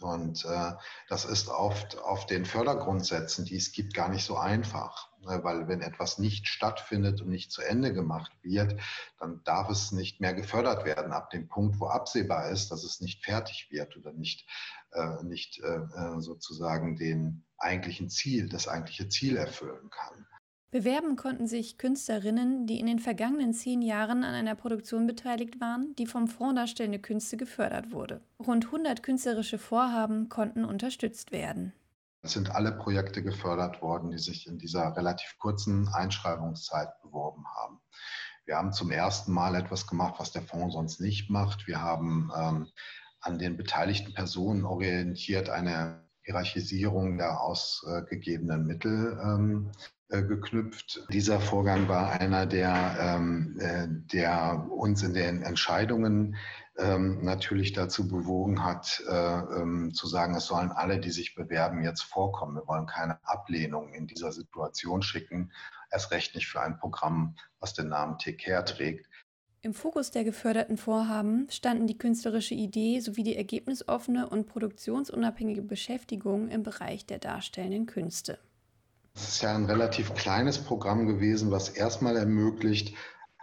Und 0.00 0.44
äh, 0.44 0.72
das 1.08 1.24
ist 1.24 1.48
oft 1.48 1.98
auf 1.98 2.26
den 2.26 2.44
Fördergrundsätzen, 2.44 3.44
die 3.44 3.56
es 3.56 3.72
gibt, 3.72 3.94
gar 3.94 4.08
nicht 4.08 4.24
so 4.24 4.36
einfach. 4.36 5.10
Ne? 5.20 5.40
Weil 5.44 5.68
wenn 5.68 5.80
etwas 5.80 6.18
nicht 6.18 6.48
stattfindet 6.48 7.20
und 7.20 7.28
nicht 7.28 7.52
zu 7.52 7.62
Ende 7.62 7.92
gemacht 7.92 8.32
wird, 8.42 8.80
dann 9.18 9.42
darf 9.44 9.70
es 9.70 9.92
nicht 9.92 10.20
mehr 10.20 10.34
gefördert 10.34 10.84
werden 10.84 11.12
ab 11.12 11.30
dem 11.30 11.48
Punkt, 11.48 11.78
wo 11.78 11.86
absehbar 11.86 12.50
ist, 12.50 12.70
dass 12.70 12.82
es 12.84 13.00
nicht 13.00 13.24
fertig 13.24 13.68
wird 13.70 13.96
oder 13.96 14.12
nicht, 14.12 14.46
äh, 14.92 15.22
nicht 15.22 15.60
äh, 15.60 15.76
äh 15.76 16.20
sozusagen 16.20 16.96
den 16.96 17.44
eigentlichen 17.58 18.10
Ziel, 18.10 18.48
das 18.48 18.66
eigentliche 18.66 19.08
Ziel 19.08 19.36
erfüllen 19.36 19.88
kann. 19.90 20.26
Bewerben 20.72 21.16
konnten 21.16 21.46
sich 21.46 21.76
Künstlerinnen, 21.76 22.66
die 22.66 22.80
in 22.80 22.86
den 22.86 22.98
vergangenen 22.98 23.52
zehn 23.52 23.82
Jahren 23.82 24.24
an 24.24 24.32
einer 24.32 24.54
Produktion 24.54 25.06
beteiligt 25.06 25.60
waren, 25.60 25.94
die 25.96 26.06
vom 26.06 26.28
Fonds 26.28 26.54
Darstellende 26.54 26.98
Künste 26.98 27.36
gefördert 27.36 27.92
wurde. 27.92 28.22
Rund 28.38 28.64
100 28.64 29.02
künstlerische 29.02 29.58
Vorhaben 29.58 30.30
konnten 30.30 30.64
unterstützt 30.64 31.30
werden. 31.30 31.74
Es 32.22 32.32
sind 32.32 32.52
alle 32.52 32.72
Projekte 32.72 33.22
gefördert 33.22 33.82
worden, 33.82 34.12
die 34.12 34.18
sich 34.18 34.46
in 34.46 34.58
dieser 34.58 34.96
relativ 34.96 35.36
kurzen 35.38 35.88
Einschreibungszeit 35.88 36.88
beworben 37.02 37.44
haben. 37.54 37.78
Wir 38.46 38.56
haben 38.56 38.72
zum 38.72 38.90
ersten 38.90 39.30
Mal 39.30 39.54
etwas 39.56 39.86
gemacht, 39.86 40.14
was 40.16 40.32
der 40.32 40.40
Fonds 40.40 40.74
sonst 40.74 41.02
nicht 41.02 41.28
macht. 41.28 41.66
Wir 41.66 41.82
haben 41.82 42.30
ähm, 42.34 42.68
an 43.20 43.38
den 43.38 43.58
beteiligten 43.58 44.14
Personen 44.14 44.64
orientiert 44.64 45.50
eine 45.50 46.02
Hierarchisierung 46.22 47.18
der 47.18 47.42
ausgegebenen 47.42 48.64
Mittel 48.66 49.20
ähm, 49.22 49.70
äh, 49.74 50.01
geknüpft. 50.20 51.06
Dieser 51.10 51.40
Vorgang 51.40 51.88
war 51.88 52.12
einer, 52.12 52.44
der, 52.44 52.96
ähm, 52.98 53.56
äh, 53.58 53.86
der 53.88 54.66
uns 54.70 55.02
in 55.02 55.14
den 55.14 55.42
Entscheidungen 55.42 56.36
ähm, 56.76 57.24
natürlich 57.24 57.72
dazu 57.72 58.08
bewogen 58.08 58.62
hat, 58.64 59.02
äh, 59.08 59.12
ähm, 59.12 59.92
zu 59.94 60.06
sagen, 60.06 60.34
es 60.34 60.46
sollen 60.46 60.70
alle, 60.70 61.00
die 61.00 61.10
sich 61.10 61.34
bewerben, 61.34 61.82
jetzt 61.82 62.02
vorkommen. 62.02 62.56
Wir 62.56 62.66
wollen 62.66 62.86
keine 62.86 63.18
Ablehnung 63.26 63.92
in 63.94 64.06
dieser 64.06 64.32
Situation 64.32 65.02
schicken, 65.02 65.52
erst 65.90 66.10
recht 66.10 66.34
nicht 66.34 66.48
für 66.48 66.60
ein 66.60 66.78
Programm, 66.78 67.36
was 67.60 67.74
den 67.74 67.88
Namen 67.88 68.18
Take 68.18 68.36
Care 68.36 68.64
trägt. 68.64 69.08
Im 69.64 69.74
Fokus 69.74 70.10
der 70.10 70.24
geförderten 70.24 70.76
Vorhaben 70.76 71.46
standen 71.48 71.86
die 71.86 71.96
künstlerische 71.96 72.54
Idee 72.54 72.98
sowie 72.98 73.22
die 73.22 73.36
ergebnisoffene 73.36 74.28
und 74.28 74.48
produktionsunabhängige 74.48 75.62
Beschäftigung 75.62 76.48
im 76.48 76.64
Bereich 76.64 77.06
der 77.06 77.20
darstellenden 77.20 77.86
Künste. 77.86 78.40
Es 79.14 79.28
ist 79.28 79.42
ja 79.42 79.54
ein 79.54 79.66
relativ 79.66 80.14
kleines 80.14 80.58
Programm 80.58 81.06
gewesen, 81.06 81.50
was 81.50 81.68
erstmal 81.68 82.16
ermöglicht, 82.16 82.94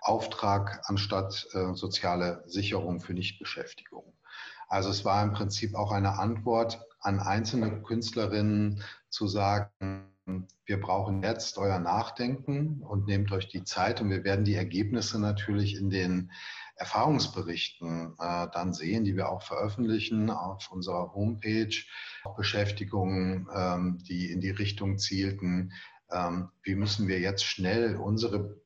Auftrag 0.01 0.81
anstatt 0.85 1.47
äh, 1.53 1.73
soziale 1.75 2.43
Sicherung 2.47 3.01
für 3.01 3.13
Nichtbeschäftigung. 3.13 4.13
Also 4.67 4.89
es 4.89 5.03
war 5.05 5.23
im 5.23 5.33
Prinzip 5.33 5.75
auch 5.75 5.91
eine 5.91 6.17
Antwort 6.19 6.85
an 6.99 7.19
einzelne 7.19 7.81
Künstlerinnen 7.81 8.83
zu 9.09 9.27
sagen, 9.27 10.08
wir 10.65 10.79
brauchen 10.79 11.23
jetzt 11.23 11.57
euer 11.57 11.79
Nachdenken 11.79 12.81
und 12.83 13.07
nehmt 13.07 13.31
euch 13.31 13.47
die 13.47 13.63
Zeit 13.63 14.01
und 14.01 14.09
wir 14.09 14.23
werden 14.23 14.45
die 14.45 14.55
Ergebnisse 14.55 15.19
natürlich 15.19 15.75
in 15.75 15.89
den 15.89 16.31
Erfahrungsberichten 16.75 18.15
äh, 18.19 18.47
dann 18.53 18.73
sehen, 18.73 19.03
die 19.03 19.15
wir 19.15 19.29
auch 19.29 19.43
veröffentlichen 19.43 20.29
auf 20.29 20.71
unserer 20.71 21.13
Homepage. 21.13 21.75
Auch 22.23 22.35
Beschäftigungen, 22.35 23.47
ähm, 23.53 23.97
die 24.07 24.31
in 24.31 24.39
die 24.39 24.51
Richtung 24.51 24.97
zielten, 24.97 25.73
ähm, 26.11 26.49
wie 26.63 26.75
müssen 26.75 27.07
wir 27.07 27.19
jetzt 27.19 27.43
schnell 27.43 27.97
unsere 27.97 28.59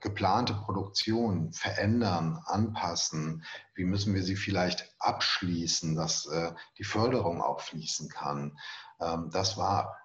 geplante 0.00 0.54
Produktion 0.54 1.52
verändern, 1.52 2.40
anpassen? 2.46 3.44
Wie 3.74 3.84
müssen 3.84 4.14
wir 4.14 4.22
sie 4.22 4.36
vielleicht 4.36 4.94
abschließen, 4.98 5.94
dass 5.94 6.26
äh, 6.26 6.52
die 6.78 6.84
Förderung 6.84 7.40
auch 7.42 7.60
fließen 7.60 8.08
kann? 8.08 8.58
Ähm, 9.00 9.30
das 9.32 9.56
war 9.56 9.99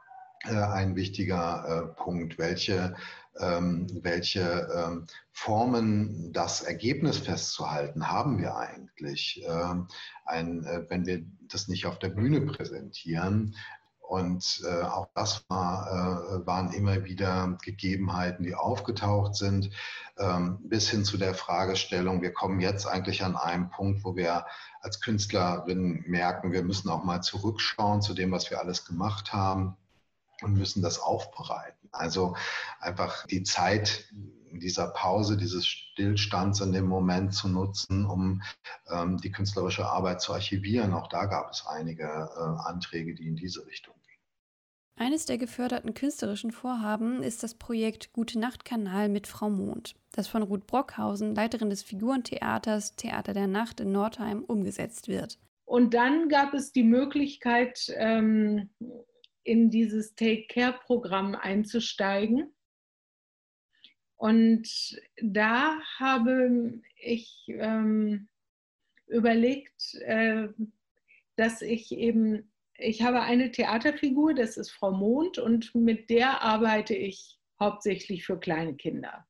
ein 0.53 0.95
wichtiger 0.95 1.65
äh, 1.67 2.01
Punkt. 2.01 2.37
Welche, 2.37 2.95
ähm, 3.39 3.87
welche 4.01 4.41
ähm, 4.41 5.07
Formen, 5.31 6.31
das 6.33 6.61
Ergebnis 6.61 7.17
festzuhalten, 7.17 8.09
haben 8.09 8.37
wir 8.39 8.55
eigentlich? 8.55 9.43
Ähm, 9.47 9.87
äh, 10.27 10.81
wenn 10.89 11.05
wir 11.05 11.25
das 11.49 11.67
nicht 11.67 11.85
auf 11.85 11.99
der 11.99 12.09
Bühne 12.09 12.41
präsentieren, 12.41 13.55
und 14.07 14.61
äh, 14.63 14.83
auch 14.83 15.07
das 15.15 15.43
war, 15.49 15.87
äh, 15.87 16.45
waren 16.45 16.71
immer 16.73 17.05
wieder 17.05 17.57
Gegebenheiten, 17.63 18.45
die 18.45 18.53
aufgetaucht 18.53 19.35
sind, 19.35 19.71
bis 20.59 20.89
hin 20.89 21.03
zu 21.03 21.17
der 21.17 21.33
Fragestellung, 21.33 22.21
wir 22.21 22.31
kommen 22.31 22.61
jetzt 22.61 22.85
eigentlich 22.87 23.25
an 23.25 23.35
einem 23.35 23.69
Punkt, 23.69 24.05
wo 24.05 24.15
wir 24.15 24.45
als 24.79 25.01
Künstlerin 25.01 26.05
merken, 26.07 26.53
wir 26.53 26.63
müssen 26.63 26.87
auch 26.87 27.03
mal 27.03 27.19
zurückschauen 27.19 28.01
zu 28.01 28.13
dem, 28.13 28.31
was 28.31 28.49
wir 28.49 28.61
alles 28.61 28.85
gemacht 28.85 29.33
haben 29.33 29.75
und 30.41 30.53
müssen 30.53 30.81
das 30.81 30.99
aufbereiten. 30.99 31.89
Also 31.91 32.35
einfach 32.79 33.25
die 33.27 33.43
Zeit 33.43 34.05
dieser 34.59 34.87
Pause, 34.87 35.37
dieses 35.37 35.67
Stillstands 35.67 36.61
in 36.61 36.71
dem 36.71 36.87
Moment 36.87 37.33
zu 37.33 37.47
nutzen, 37.47 38.05
um 38.05 38.41
ähm, 38.89 39.17
die 39.17 39.31
künstlerische 39.31 39.85
Arbeit 39.85 40.21
zu 40.21 40.33
archivieren. 40.33 40.93
Auch 40.93 41.07
da 41.07 41.25
gab 41.25 41.51
es 41.51 41.65
einige 41.65 42.03
äh, 42.03 42.67
Anträge, 42.67 43.15
die 43.15 43.27
in 43.27 43.35
diese 43.35 43.65
Richtung 43.65 43.93
gingen. 43.95 44.05
Eines 44.97 45.25
der 45.25 45.37
geförderten 45.37 45.93
künstlerischen 45.93 46.51
Vorhaben 46.51 47.21
ist 47.21 47.43
das 47.43 47.53
Projekt 47.53 48.13
Gute 48.13 48.39
Nacht 48.39 48.63
Kanal 48.63 49.09
mit 49.09 49.27
Frau 49.27 49.49
Mond, 49.49 49.95
das 50.13 50.27
von 50.27 50.41
Ruth 50.41 50.67
Brockhausen, 50.67 51.35
Leiterin 51.35 51.69
des 51.69 51.83
Figurentheaters 51.83 52.95
Theater 52.95 53.33
der 53.33 53.47
Nacht 53.47 53.81
in 53.81 53.91
Nordheim, 53.91 54.43
umgesetzt 54.43 55.07
wird. 55.07 55.37
Und 55.65 55.93
dann 55.93 56.29
gab 56.29 56.53
es 56.53 56.71
die 56.71 56.83
Möglichkeit, 56.83 57.91
ähm, 57.97 58.69
in 59.45 59.69
dieses 59.69 60.15
Take-Care-Programm 60.15 61.35
einzusteigen. 61.35 62.51
Und 64.17 64.67
da 65.21 65.79
habe 65.99 66.81
ich 66.99 67.45
ähm, 67.47 68.27
überlegt, 69.07 69.93
äh, 70.01 70.47
dass 71.35 71.61
ich 71.61 71.91
eben, 71.91 72.51
ich 72.77 73.03
habe 73.03 73.21
eine 73.21 73.51
Theaterfigur, 73.51 74.33
das 74.33 74.57
ist 74.57 74.71
Frau 74.71 74.91
Mond, 74.91 75.37
und 75.37 75.73
mit 75.75 76.09
der 76.09 76.41
arbeite 76.41 76.95
ich 76.95 77.39
hauptsächlich 77.59 78.25
für 78.25 78.39
kleine 78.39 78.75
Kinder. 78.75 79.27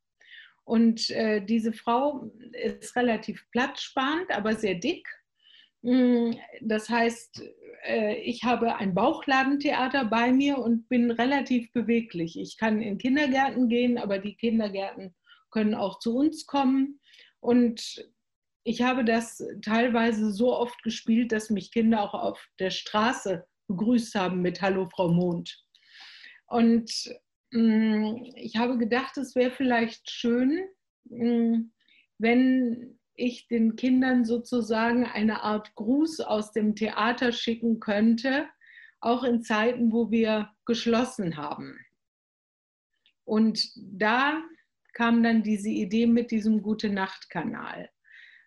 Und 0.63 1.10
äh, 1.12 1.45
diese 1.45 1.73
Frau 1.73 2.32
ist 2.54 2.95
relativ 2.95 3.45
platzsparend, 3.51 4.32
aber 4.32 4.56
sehr 4.56 4.75
dick. 4.75 5.08
Mm, 5.82 6.32
das 6.62 6.89
heißt, 6.89 7.43
äh, 7.86 8.15
ich 8.15 8.43
habe 8.43 8.76
ein 8.76 8.93
Bauchladentheater 8.93 10.06
bei 10.06 10.32
mir 10.32 10.58
und 10.58 10.88
bin 10.89 11.12
relativ 11.12 11.71
beweglich. 11.71 12.39
Ich 12.39 12.58
kann 12.58 12.82
in 12.82 12.98
Kindergärten 12.98 13.69
gehen, 13.69 13.98
aber 13.98 14.19
die 14.19 14.36
Kindergärten 14.36 15.15
können 15.52 15.76
auch 15.76 16.00
zu 16.00 16.15
uns 16.17 16.45
kommen. 16.45 17.00
Und 17.39 18.06
ich 18.63 18.82
habe 18.82 19.06
das 19.06 19.43
teilweise 19.62 20.32
so 20.32 20.56
oft 20.56 20.82
gespielt, 20.84 21.32
dass 21.32 21.50
mich 21.50 21.71
Kinder 21.71 22.02
auch 22.02 22.13
auf 22.13 22.48
der 22.60 22.71
Straße 22.71 23.45
begrüßt 23.67 24.15
haben 24.15 24.41
mit 24.41 24.62
Hallo 24.62 24.88
Frau 24.89 25.10
Mond. 25.10 25.63
Und 26.48 26.91
mm, 27.52 28.26
ich 28.36 28.58
habe 28.58 28.78
gedacht, 28.78 29.17
es 29.17 29.36
wäre 29.36 29.52
vielleicht 29.52 30.10
schön, 30.10 30.67
mm, 31.06 31.71
wenn 32.17 33.00
ich 33.15 33.47
den 33.47 33.75
Kindern 33.75 34.25
sozusagen 34.25 35.06
eine 35.06 35.41
Art 35.43 35.73
Gruß 35.75 36.21
aus 36.21 36.51
dem 36.51 36.75
Theater 36.75 37.32
schicken 37.32 37.80
könnte, 37.80 38.47
auch 38.99 39.23
in 39.23 39.41
Zeiten, 39.41 39.91
wo 39.91 40.12
wir 40.12 40.49
geschlossen 40.65 41.38
haben. 41.38 41.78
Und 43.23 43.71
da 43.75 44.43
kam 44.93 45.23
dann 45.23 45.43
diese 45.43 45.69
Idee 45.69 46.08
mit 46.08 46.32
diesem 46.32 46.62
Gute-Nacht-Kanal. 46.62 47.89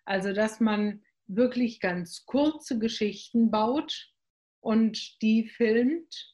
Also, 0.05 0.33
dass 0.33 0.59
man 0.59 1.03
wirklich 1.27 1.79
ganz 1.79 2.25
kurze 2.25 2.79
Geschichten 2.79 3.51
baut 3.51 4.11
und 4.59 5.21
die 5.21 5.47
filmt. 5.47 6.33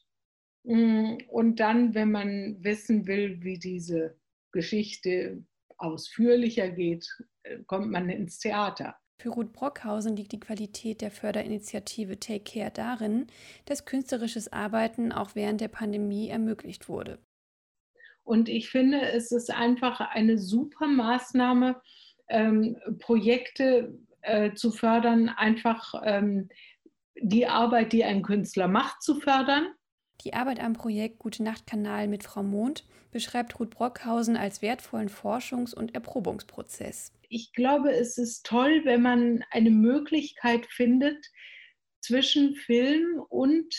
Und 0.62 1.56
dann, 1.60 1.94
wenn 1.94 2.10
man 2.10 2.56
wissen 2.64 3.06
will, 3.06 3.42
wie 3.42 3.58
diese 3.58 4.18
Geschichte 4.52 5.44
ausführlicher 5.78 6.70
geht, 6.70 7.06
äh, 7.42 7.58
kommt 7.66 7.90
man 7.90 8.08
ins 8.08 8.38
Theater. 8.38 8.96
Für 9.18 9.30
Ruth 9.30 9.52
Brockhausen 9.52 10.14
liegt 10.14 10.32
die 10.32 10.40
Qualität 10.40 11.00
der 11.00 11.10
Förderinitiative 11.10 12.20
Take 12.20 12.44
Care 12.44 12.70
darin, 12.70 13.26
dass 13.64 13.86
künstlerisches 13.86 14.52
Arbeiten 14.52 15.10
auch 15.10 15.34
während 15.34 15.60
der 15.60 15.68
Pandemie 15.68 16.28
ermöglicht 16.28 16.88
wurde. 16.88 17.18
Und 18.24 18.48
ich 18.48 18.68
finde, 18.68 19.00
es 19.00 19.32
ist 19.32 19.50
einfach 19.50 20.00
eine 20.00 20.36
super 20.36 20.86
Maßnahme, 20.86 21.80
ähm, 22.28 22.76
Projekte 22.98 23.96
äh, 24.20 24.52
zu 24.52 24.72
fördern, 24.72 25.28
einfach 25.28 25.94
ähm, 26.04 26.48
die 27.14 27.46
Arbeit, 27.46 27.92
die 27.92 28.04
ein 28.04 28.22
Künstler 28.22 28.68
macht, 28.68 29.02
zu 29.02 29.20
fördern 29.20 29.68
die 30.24 30.34
Arbeit 30.34 30.60
am 30.60 30.72
Projekt 30.72 31.18
Gute 31.18 31.42
Nacht 31.42 31.66
Kanal 31.66 32.08
mit 32.08 32.24
Frau 32.24 32.42
Mond 32.42 32.84
beschreibt 33.10 33.58
Ruth 33.58 33.70
Brockhausen 33.70 34.36
als 34.36 34.62
wertvollen 34.62 35.08
Forschungs- 35.08 35.74
und 35.74 35.94
Erprobungsprozess. 35.94 37.12
Ich 37.28 37.52
glaube, 37.52 37.92
es 37.92 38.18
ist 38.18 38.44
toll, 38.46 38.82
wenn 38.84 39.02
man 39.02 39.44
eine 39.50 39.70
Möglichkeit 39.70 40.66
findet 40.66 41.24
zwischen 42.00 42.54
Film 42.54 43.20
und 43.28 43.74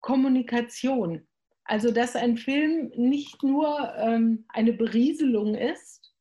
Kommunikation. 0.00 1.26
Also, 1.64 1.90
dass 1.90 2.14
ein 2.14 2.36
Film 2.36 2.92
nicht 2.96 3.42
nur 3.42 3.94
ähm, 3.96 4.44
eine 4.48 4.72
Berieselung 4.72 5.54
ist, 5.54 6.12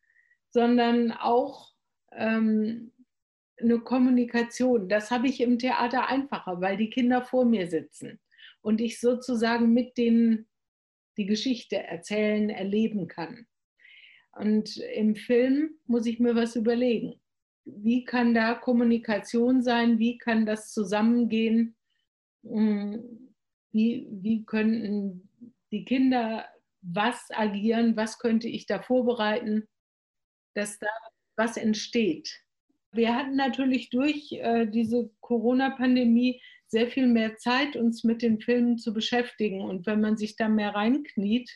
sondern 0.51 1.11
auch 1.11 1.71
ähm, 2.13 2.93
eine 3.59 3.79
Kommunikation. 3.79 4.87
Das 4.87 5.11
habe 5.11 5.27
ich 5.27 5.41
im 5.41 5.59
Theater 5.59 6.07
einfacher, 6.07 6.61
weil 6.61 6.77
die 6.77 6.89
Kinder 6.89 7.23
vor 7.23 7.43
mir 7.43 7.67
sitzen 7.67 8.19
und 8.63 8.81
ich 8.81 8.99
sozusagen 8.99 9.73
mit 9.73 9.97
denen 9.97 10.47
die 11.17 11.27
Geschichte 11.27 11.77
erzählen, 11.77 12.49
erleben 12.49 13.07
kann. 13.07 13.45
Und 14.31 14.77
im 14.77 15.15
Film 15.15 15.75
muss 15.85 16.07
ich 16.07 16.19
mir 16.19 16.35
was 16.35 16.55
überlegen. 16.55 17.21
Wie 17.65 18.03
kann 18.03 18.33
da 18.33 18.55
Kommunikation 18.55 19.61
sein? 19.61 19.99
Wie 19.99 20.17
kann 20.17 20.47
das 20.47 20.73
zusammengehen? 20.73 21.75
Hm, 22.43 23.35
wie, 23.71 24.07
wie 24.09 24.43
könnten 24.43 25.29
die 25.71 25.85
Kinder 25.85 26.47
was 26.81 27.29
agieren? 27.29 27.95
Was 27.95 28.17
könnte 28.17 28.47
ich 28.47 28.65
da 28.65 28.81
vorbereiten? 28.81 29.67
dass 30.53 30.79
da 30.79 30.87
was 31.35 31.57
entsteht. 31.57 32.41
Wir 32.91 33.15
hatten 33.15 33.35
natürlich 33.35 33.89
durch 33.89 34.31
äh, 34.33 34.67
diese 34.67 35.09
Corona-Pandemie 35.21 36.41
sehr 36.73 36.89
viel 36.89 37.07
mehr 37.07 37.37
Zeit, 37.37 37.77
uns 37.77 38.03
mit 38.03 38.21
den 38.21 38.41
Filmen 38.41 38.77
zu 38.77 38.93
beschäftigen. 38.93 39.61
Und 39.61 39.85
wenn 39.85 40.01
man 40.01 40.17
sich 40.17 40.35
da 40.35 40.49
mehr 40.49 40.75
reinkniet, 40.75 41.49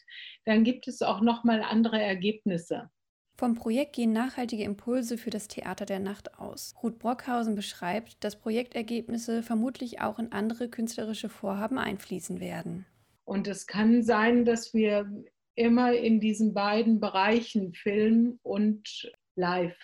dann 0.46 0.64
gibt 0.64 0.88
es 0.88 1.02
auch 1.02 1.20
nochmal 1.20 1.62
andere 1.62 2.02
Ergebnisse. 2.02 2.90
Vom 3.36 3.54
Projekt 3.54 3.96
gehen 3.96 4.14
nachhaltige 4.14 4.64
Impulse 4.64 5.18
für 5.18 5.30
das 5.30 5.48
Theater 5.48 5.86
der 5.86 6.00
Nacht 6.00 6.40
aus. 6.40 6.74
Ruth 6.82 6.98
Brockhausen 6.98 7.56
beschreibt, 7.56 8.24
dass 8.24 8.40
Projektergebnisse 8.40 9.44
vermutlich 9.44 10.02
auch 10.02 10.18
in 10.18 10.32
andere 10.32 10.70
künstlerische 10.70 11.30
Vorhaben 11.30 11.78
einfließen 11.78 12.40
werden. 12.40 12.86
Und 13.26 13.48
es 13.48 13.68
kann 13.68 14.04
sein, 14.04 14.46
dass 14.46 14.74
wir 14.74 15.12
immer 15.54 15.94
in 15.94 16.20
diesen 16.20 16.54
beiden 16.54 17.00
Bereichen 17.00 17.74
Film 17.74 18.40
und 18.42 19.12
Live 19.36 19.78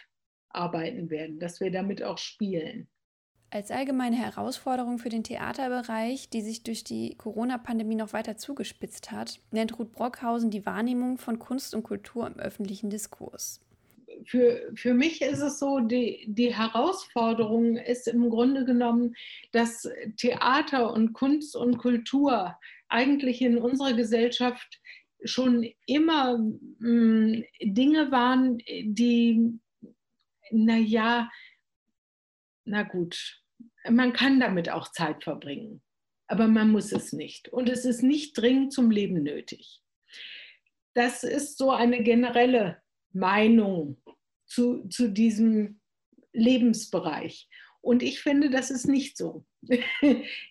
arbeiten 0.49 1.09
werden, 1.09 1.39
dass 1.39 1.59
wir 1.59 1.71
damit 1.71 2.01
auch 2.01 2.17
spielen. 2.17 2.87
Als 3.53 3.69
allgemeine 3.69 4.15
Herausforderung 4.15 4.97
für 4.97 5.09
den 5.09 5.23
Theaterbereich, 5.23 6.27
die 6.27 6.41
sich 6.41 6.63
durch 6.63 6.83
die 6.83 7.13
Corona-Pandemie 7.15 7.93
noch 7.93 8.11
weiter 8.11 8.35
zugespitzt 8.35 9.11
hat, 9.11 9.39
nennt 9.51 9.77
Ruth 9.77 9.91
Brockhausen 9.91 10.49
die 10.49 10.65
Wahrnehmung 10.65 11.19
von 11.19 11.37
Kunst 11.37 11.75
und 11.75 11.83
Kultur 11.83 12.25
im 12.25 12.39
öffentlichen 12.39 12.89
Diskurs. 12.89 13.61
Für, 14.25 14.71
für 14.73 14.95
mich 14.95 15.21
ist 15.21 15.41
es 15.41 15.59
so, 15.59 15.81
die, 15.81 16.25
die 16.29 16.51
Herausforderung 16.51 17.77
ist 17.77 18.07
im 18.07 18.27
Grunde 18.31 18.65
genommen, 18.65 19.13
dass 19.51 19.87
Theater 20.17 20.91
und 20.91 21.13
Kunst 21.13 21.55
und 21.55 21.77
Kultur 21.77 22.57
eigentlich 22.89 23.39
in 23.43 23.59
unserer 23.59 23.93
Gesellschaft 23.93 24.81
schon 25.25 25.69
immer 25.85 26.39
mh, 26.39 26.55
hm, 26.79 27.43
Dinge 27.61 28.09
waren, 28.09 28.57
die, 28.57 29.59
naja, 30.49 31.29
na 32.65 32.81
gut, 32.83 33.42
man 33.89 34.13
kann 34.13 34.39
damit 34.39 34.69
auch 34.69 34.91
Zeit 34.91 35.23
verbringen, 35.23 35.81
aber 36.27 36.47
man 36.47 36.71
muss 36.71 36.91
es 36.91 37.13
nicht. 37.13 37.49
Und 37.49 37.69
es 37.69 37.85
ist 37.85 38.03
nicht 38.03 38.37
dringend 38.37 38.73
zum 38.73 38.91
Leben 38.91 39.23
nötig. 39.23 39.81
Das 40.93 41.23
ist 41.23 41.57
so 41.57 41.71
eine 41.71 42.03
generelle 42.03 42.81
Meinung 43.11 44.01
zu, 44.45 44.87
zu 44.87 45.09
diesem 45.09 45.79
Lebensbereich. 46.33 47.49
Und 47.81 48.01
ich 48.01 48.21
finde, 48.21 48.49
das 48.49 48.71
ist 48.71 48.87
nicht 48.87 49.17
so. 49.17 49.45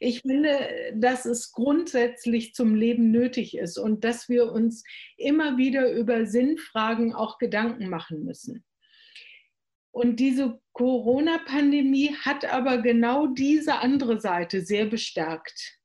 Ich 0.01 0.21
finde, 0.21 0.69
dass 0.95 1.25
es 1.25 1.53
grundsätzlich 1.53 2.55
zum 2.55 2.75
Leben 2.75 3.11
nötig 3.11 3.57
ist 3.57 3.79
und 3.79 4.05
dass 4.05 4.29
wir 4.29 4.53
uns 4.53 4.85
immer 5.17 5.57
wieder 5.57 5.93
über 5.93 6.27
Sinnfragen 6.27 7.15
auch 7.15 7.39
Gedanken 7.39 7.89
machen 7.89 8.25
müssen. 8.25 8.65
Und 9.93 10.17
diese 10.17 10.59
Corona-Pandemie 10.73 12.17
hat 12.25 12.51
aber 12.51 12.79
genau 12.79 13.27
diese 13.27 13.79
andere 13.81 14.21
Seite 14.21 14.63
sehr 14.63 14.87
bestärkt. 14.87 15.79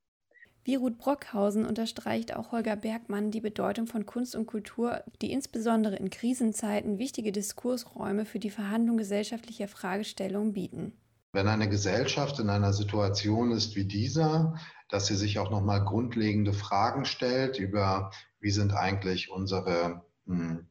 Wie 0.64 0.76
Ruth 0.76 0.98
Brockhausen 0.98 1.66
unterstreicht 1.66 2.36
auch 2.36 2.52
Holger 2.52 2.76
Bergmann 2.76 3.32
die 3.32 3.40
Bedeutung 3.40 3.88
von 3.88 4.06
Kunst 4.06 4.36
und 4.36 4.48
Kultur, 4.48 5.02
die 5.22 5.32
insbesondere 5.32 5.96
in 5.96 6.10
Krisenzeiten 6.10 6.98
wichtige 6.98 7.32
Diskursräume 7.32 8.26
für 8.26 8.40
die 8.40 8.50
Verhandlung 8.50 8.98
gesellschaftlicher 8.98 9.70
Fragestellungen 9.70 10.54
bieten. 10.54 10.94
Wenn 11.32 11.48
eine 11.48 11.70
Gesellschaft 11.70 12.40
in 12.40 12.50
einer 12.50 12.74
Situation 12.74 13.52
ist 13.52 13.76
wie 13.76 13.86
dieser, 13.86 14.58
dass 14.90 15.08
sie 15.08 15.16
sich 15.16 15.40
auch 15.40 15.52
nochmal 15.52 15.84
grundlegende 15.84 16.54
Fragen 16.54 17.06
stellt 17.06 17.60
über, 17.60 18.12
wie 18.40 18.52
sind 18.52 18.74
eigentlich 18.74 19.32
unsere, 19.32 20.04
mh, 20.26 20.50
hm, 20.50 20.68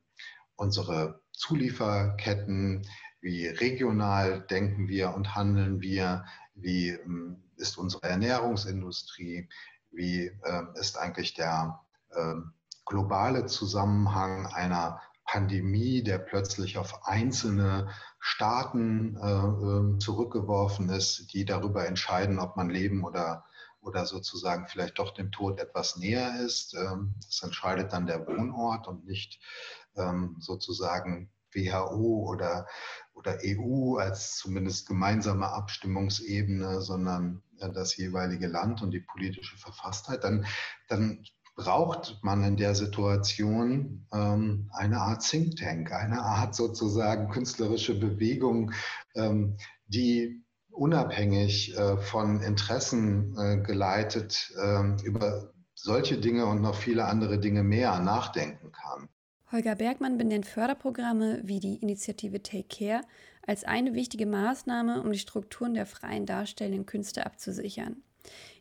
unsere 0.56 1.22
Zulieferketten, 1.32 2.86
wie 3.26 3.48
regional 3.48 4.42
denken 4.42 4.86
wir 4.86 5.12
und 5.12 5.34
handeln 5.34 5.80
wir, 5.80 6.24
wie 6.54 6.90
ähm, 6.90 7.42
ist 7.56 7.76
unsere 7.76 8.04
Ernährungsindustrie, 8.04 9.48
wie 9.90 10.30
ähm, 10.44 10.68
ist 10.74 10.96
eigentlich 10.96 11.34
der 11.34 11.80
ähm, 12.16 12.52
globale 12.84 13.46
Zusammenhang 13.46 14.46
einer 14.46 15.00
Pandemie, 15.24 16.04
der 16.04 16.18
plötzlich 16.18 16.78
auf 16.78 17.08
einzelne 17.08 17.88
Staaten 18.20 19.16
äh, 19.16 19.98
zurückgeworfen 19.98 20.88
ist, 20.88 21.32
die 21.32 21.44
darüber 21.44 21.84
entscheiden, 21.84 22.38
ob 22.38 22.56
man 22.56 22.70
leben 22.70 23.02
oder, 23.02 23.44
oder 23.80 24.06
sozusagen 24.06 24.68
vielleicht 24.68 25.00
doch 25.00 25.14
dem 25.14 25.32
Tod 25.32 25.58
etwas 25.58 25.96
näher 25.96 26.40
ist. 26.44 26.74
das 26.74 27.42
entscheidet 27.42 27.92
dann 27.92 28.06
der 28.06 28.24
Wohnort 28.26 28.86
und 28.86 29.04
nicht 29.04 29.40
sozusagen 30.38 31.30
WHO 31.56 32.28
oder, 32.28 32.66
oder 33.14 33.38
EU 33.44 33.96
als 33.96 34.36
zumindest 34.36 34.86
gemeinsame 34.86 35.48
Abstimmungsebene, 35.48 36.80
sondern 36.82 37.42
das 37.58 37.96
jeweilige 37.96 38.46
Land 38.46 38.82
und 38.82 38.90
die 38.90 39.00
politische 39.00 39.56
Verfasstheit, 39.56 40.22
dann, 40.22 40.46
dann 40.88 41.24
braucht 41.56 42.18
man 42.22 42.44
in 42.44 42.56
der 42.56 42.74
Situation 42.74 44.06
ähm, 44.12 44.70
eine 44.74 45.00
Art 45.00 45.26
Think 45.28 45.56
Tank, 45.56 45.90
eine 45.90 46.20
Art 46.20 46.54
sozusagen 46.54 47.30
künstlerische 47.30 47.98
Bewegung, 47.98 48.72
ähm, 49.14 49.56
die 49.86 50.44
unabhängig 50.70 51.76
äh, 51.76 51.96
von 51.96 52.42
Interessen 52.42 53.34
äh, 53.38 53.56
geleitet 53.62 54.52
äh, 54.62 55.02
über 55.02 55.50
solche 55.74 56.18
Dinge 56.18 56.46
und 56.46 56.60
noch 56.60 56.74
viele 56.74 57.06
andere 57.06 57.38
Dinge 57.38 57.62
mehr 57.62 57.98
nachdenken 58.00 58.72
kann. 58.72 59.08
Holger 59.52 59.76
Bergmann 59.76 60.18
benennt 60.18 60.46
Förderprogramme 60.46 61.40
wie 61.44 61.60
die 61.60 61.76
Initiative 61.76 62.42
Take 62.42 62.66
Care 62.68 63.02
als 63.46 63.62
eine 63.62 63.94
wichtige 63.94 64.26
Maßnahme, 64.26 65.00
um 65.00 65.12
die 65.12 65.20
Strukturen 65.20 65.74
der 65.74 65.86
freien 65.86 66.26
darstellenden 66.26 66.84
Künste 66.84 67.24
abzusichern. 67.24 68.02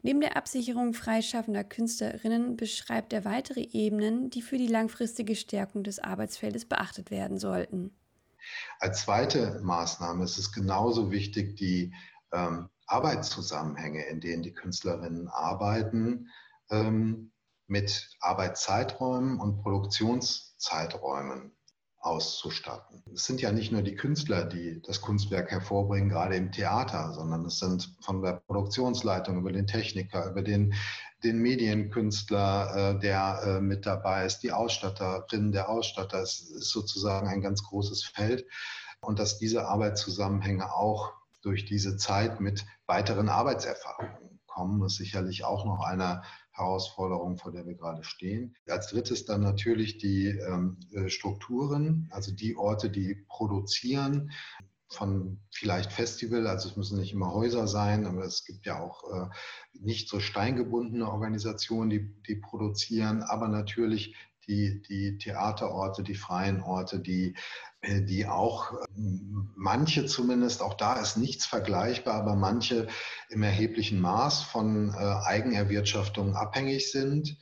Neben 0.04 0.22
der 0.22 0.38
Absicherung 0.38 0.94
freischaffender 0.94 1.64
Künstlerinnen 1.64 2.56
beschreibt 2.56 3.14
er 3.14 3.26
weitere 3.26 3.62
Ebenen, 3.62 4.30
die 4.30 4.44
für 4.44 4.60
die 4.60 4.68
langfristige 4.68 5.36
Stärkung 5.36 5.84
des 5.84 5.98
Arbeitsfeldes 5.98 6.66
beachtet 6.66 7.10
werden 7.10 7.40
sollten. 7.40 7.92
Als 8.80 9.02
zweite 9.02 9.60
Maßnahme 9.64 10.24
ist 10.24 10.38
es 10.38 10.52
genauso 10.52 11.10
wichtig, 11.10 11.56
die 11.56 11.96
ähm, 12.32 12.70
Arbeitszusammenhänge, 12.86 14.06
in 14.06 14.22
denen 14.22 14.44
die 14.44 14.54
Künstlerinnen 14.54 15.30
arbeiten, 15.30 16.30
ähm, 16.70 17.32
mit 17.68 18.16
Arbeitszeiträumen 18.20 19.40
und 19.40 19.64
Produktionszeiträumen 20.66 21.52
auszustatten. 22.00 23.04
Es 23.14 23.26
sind 23.26 23.42
ja 23.42 23.52
nicht 23.52 23.72
nur 23.72 23.82
die 23.82 23.96
Künstler, 23.96 24.46
die 24.46 24.80
das 24.84 25.02
Kunstwerk 25.02 25.50
hervorbringen, 25.50 26.10
gerade 26.10 26.36
im 26.36 26.52
Theater, 26.52 27.14
sondern 27.14 27.46
es 27.46 27.58
sind 27.58 27.96
von 28.02 28.22
der 28.22 28.44
Produktionsleitung 28.46 29.40
über 29.40 29.52
den 29.52 29.66
Techniker, 29.66 30.30
über 30.30 30.44
den, 30.44 30.76
den 31.24 31.40
Medienkünstler, 31.40 32.96
äh, 32.96 33.00
der 33.00 33.42
äh, 33.44 33.62
mit 33.62 33.88
dabei 33.88 34.26
ist, 34.26 34.40
die 34.40 34.52
Ausstatterin, 34.52 35.52
der 35.52 35.68
Ausstatter. 35.68 36.22
Es 36.22 36.42
ist 36.42 36.70
sozusagen 36.70 37.28
ein 37.28 37.42
ganz 37.42 37.64
großes 37.64 38.04
Feld 38.04 38.46
und 39.02 39.18
dass 39.18 39.40
diese 39.40 39.68
Arbeitszusammenhänge 39.68 40.72
auch 40.72 41.12
durch 41.42 41.66
diese 41.66 41.98
Zeit 41.98 42.40
mit 42.40 42.66
weiteren 42.86 43.30
Arbeitserfahrungen 43.30 44.40
kommen, 44.46 44.86
ist 44.86 44.98
sicherlich 44.98 45.44
auch 45.44 45.66
noch 45.66 45.80
eine 45.80 46.22
Herausforderung, 46.56 47.38
vor 47.38 47.52
der 47.52 47.66
wir 47.66 47.76
gerade 47.76 48.04
stehen. 48.04 48.56
Als 48.68 48.88
drittes 48.88 49.26
dann 49.26 49.42
natürlich 49.42 49.98
die 49.98 50.28
ähm, 50.28 50.78
äh, 50.94 51.10
Strukturen, 51.10 52.08
also 52.12 52.32
die 52.32 52.56
Orte, 52.56 52.90
die 52.90 53.26
produzieren 53.28 54.32
von 54.88 55.40
vielleicht 55.52 55.92
Festival, 55.92 56.48
also 56.48 56.70
es 56.70 56.78
müssen 56.78 57.00
nicht 57.00 57.12
immer 57.12 57.34
Häuser 57.34 57.68
sein, 57.68 58.06
aber 58.06 58.24
es 58.24 58.46
gibt 58.46 58.66
ja 58.66 58.80
auch 58.80 59.04
äh, 59.12 59.28
nicht 59.74 60.08
so 60.08 60.20
steingebundene 60.20 61.10
Organisationen, 61.10 61.90
die, 61.90 62.22
die 62.24 62.36
produzieren, 62.36 63.24
aber 63.24 63.48
natürlich 63.48 64.16
die, 64.48 64.82
die 64.82 65.18
Theaterorte, 65.18 66.04
die 66.04 66.16
freien 66.16 66.62
Orte, 66.62 67.00
die, 67.00 67.36
äh, 67.82 68.02
die 68.02 68.28
auch, 68.28 68.74
ähm, 68.96 69.52
manche 69.56 70.06
zumindest, 70.06 70.62
auch 70.62 70.76
da 70.76 71.00
ist 71.00 71.18
nichts 71.18 71.46
vergleichbar, 71.46 72.16
aber 72.16 72.36
manche 72.36 72.88
im 73.30 73.44
erheblichen 73.44 74.00
Maß 74.00 74.44
von 74.44 74.94
äh, 74.94 74.98
Eigenerwirtschaftung 74.98 76.36
abhängig 76.36 76.92
sind. 76.92 77.38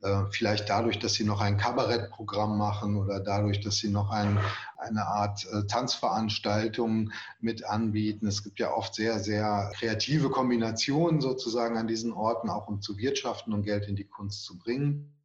Äh, 0.00 0.24
vielleicht 0.30 0.68
dadurch, 0.68 1.00
dass 1.00 1.14
sie 1.14 1.24
noch 1.24 1.40
ein 1.40 1.56
Kabarettprogramm 1.56 2.56
machen 2.56 2.96
oder 2.96 3.18
dadurch, 3.18 3.60
dass 3.60 3.78
sie 3.78 3.90
noch 3.90 4.10
ein, 4.10 4.38
eine 4.76 5.06
Art 5.06 5.44
Tanzveranstaltung 5.68 7.10
mit 7.40 7.64
anbieten. 7.64 8.28
Es 8.28 8.44
gibt 8.44 8.60
ja 8.60 8.72
oft 8.72 8.94
sehr, 8.94 9.18
sehr 9.18 9.72
kreative 9.76 10.30
Kombinationen 10.30 11.20
sozusagen 11.20 11.76
an 11.76 11.88
diesen 11.88 12.12
Orten, 12.12 12.48
auch 12.48 12.68
um 12.68 12.80
zu 12.80 12.96
wirtschaften 12.96 13.52
und 13.52 13.64
Geld 13.64 13.88
in 13.88 13.96
die 13.96 14.04
Kunst 14.04 14.44
zu 14.44 14.56
bringen. 14.56 15.17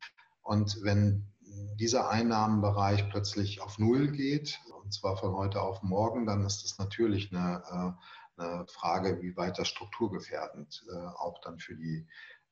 Und 0.44 0.80
wenn 0.84 1.28
dieser 1.76 2.10
Einnahmenbereich 2.10 3.10
plötzlich 3.10 3.62
auf 3.62 3.80
Null 3.80 4.12
geht, 4.12 4.60
und 4.84 4.94
zwar 4.94 5.18
von 5.18 5.34
heute 5.34 5.62
auf 5.62 5.82
morgen, 5.82 6.26
dann 6.26 6.46
ist 6.46 6.64
das 6.64 6.78
natürlich 6.78 7.32
eine, 7.32 7.64
äh, 8.38 8.42
eine 8.42 8.66
Frage, 8.68 9.22
wie 9.22 9.36
weit 9.38 9.58
das 9.58 9.68
strukturgefährdend 9.70 10.84
äh, 10.92 10.96
auch 10.96 11.40
dann 11.42 11.60
für 11.60 11.76
die 11.76 12.08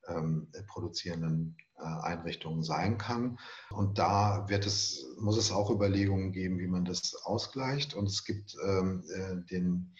ähm, 0.08 0.52
produzierenden 0.68 1.56
Einrichtungen 1.78 2.64
sein 2.64 3.00
kann. 3.00 3.40
Und 3.72 3.98
da 3.98 4.48
wird 4.48 4.68
es, 4.68 5.04
muss 5.20 5.38
es 5.38 5.52
auch 5.52 5.72
Überlegungen 5.72 6.32
geben, 6.32 6.60
wie 6.60 6.68
man 6.68 6.86
das 6.86 7.16
ausgleicht. 7.24 7.96
Und 7.96 8.08
es 8.08 8.24
gibt 8.24 8.56
ähm, 8.64 9.04
den 9.50 9.96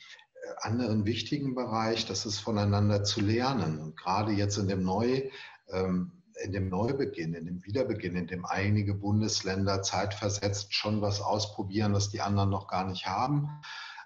anderen 0.60 1.06
wichtigen 1.06 1.56
Bereich, 1.56 2.06
das 2.06 2.26
ist 2.26 2.40
voneinander 2.40 3.04
zu 3.04 3.22
lernen. 3.22 3.80
Und 3.80 3.98
gerade 3.98 4.32
jetzt 4.32 4.58
in 4.58 4.68
dem 4.68 4.84
Neu, 4.84 5.30
ähm, 5.70 6.21
in 6.44 6.52
dem 6.52 6.70
Neubeginn, 6.70 7.34
in 7.34 7.46
dem 7.46 7.66
Wiederbeginn, 7.66 8.16
in 8.16 8.28
dem 8.28 8.46
einige 8.46 8.94
Bundesländer 8.94 9.82
zeitversetzt 9.82 10.74
schon 10.74 11.02
was 11.02 11.22
ausprobieren, 11.22 11.94
was 11.94 12.10
die 12.10 12.22
anderen 12.22 12.50
noch 12.50 12.68
gar 12.68 12.86
nicht 12.86 13.06
haben, 13.06 13.50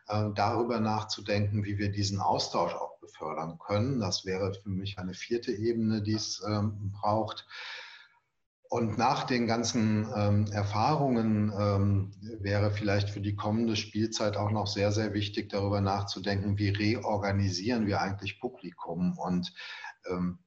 äh, 0.07 0.29
darüber 0.35 0.79
nachzudenken, 0.79 1.63
wie 1.63 1.77
wir 1.77 1.91
diesen 1.91 2.19
Austausch 2.19 2.73
auch 2.73 2.99
befördern 2.99 3.57
können. 3.59 3.99
Das 3.99 4.25
wäre 4.25 4.53
für 4.53 4.69
mich 4.69 4.99
eine 4.99 5.13
vierte 5.13 5.51
Ebene, 5.51 6.01
die 6.01 6.13
es 6.13 6.43
ähm, 6.47 6.91
braucht. 6.91 7.47
Und 8.67 8.97
nach 8.97 9.23
den 9.23 9.47
ganzen 9.47 10.07
ähm, 10.15 10.47
Erfahrungen 10.51 11.53
ähm, 11.57 12.11
wäre 12.41 12.71
vielleicht 12.71 13.09
für 13.09 13.21
die 13.21 13.35
kommende 13.35 13.75
Spielzeit 13.75 14.37
auch 14.37 14.51
noch 14.51 14.67
sehr, 14.67 14.91
sehr 14.91 15.13
wichtig, 15.13 15.49
darüber 15.49 15.81
nachzudenken, 15.81 16.57
wie 16.57 16.69
reorganisieren 16.69 17.85
wir 17.85 18.01
eigentlich 18.01 18.39
Publikum 18.39 19.17
und, 19.17 19.53
ähm, 20.09 20.39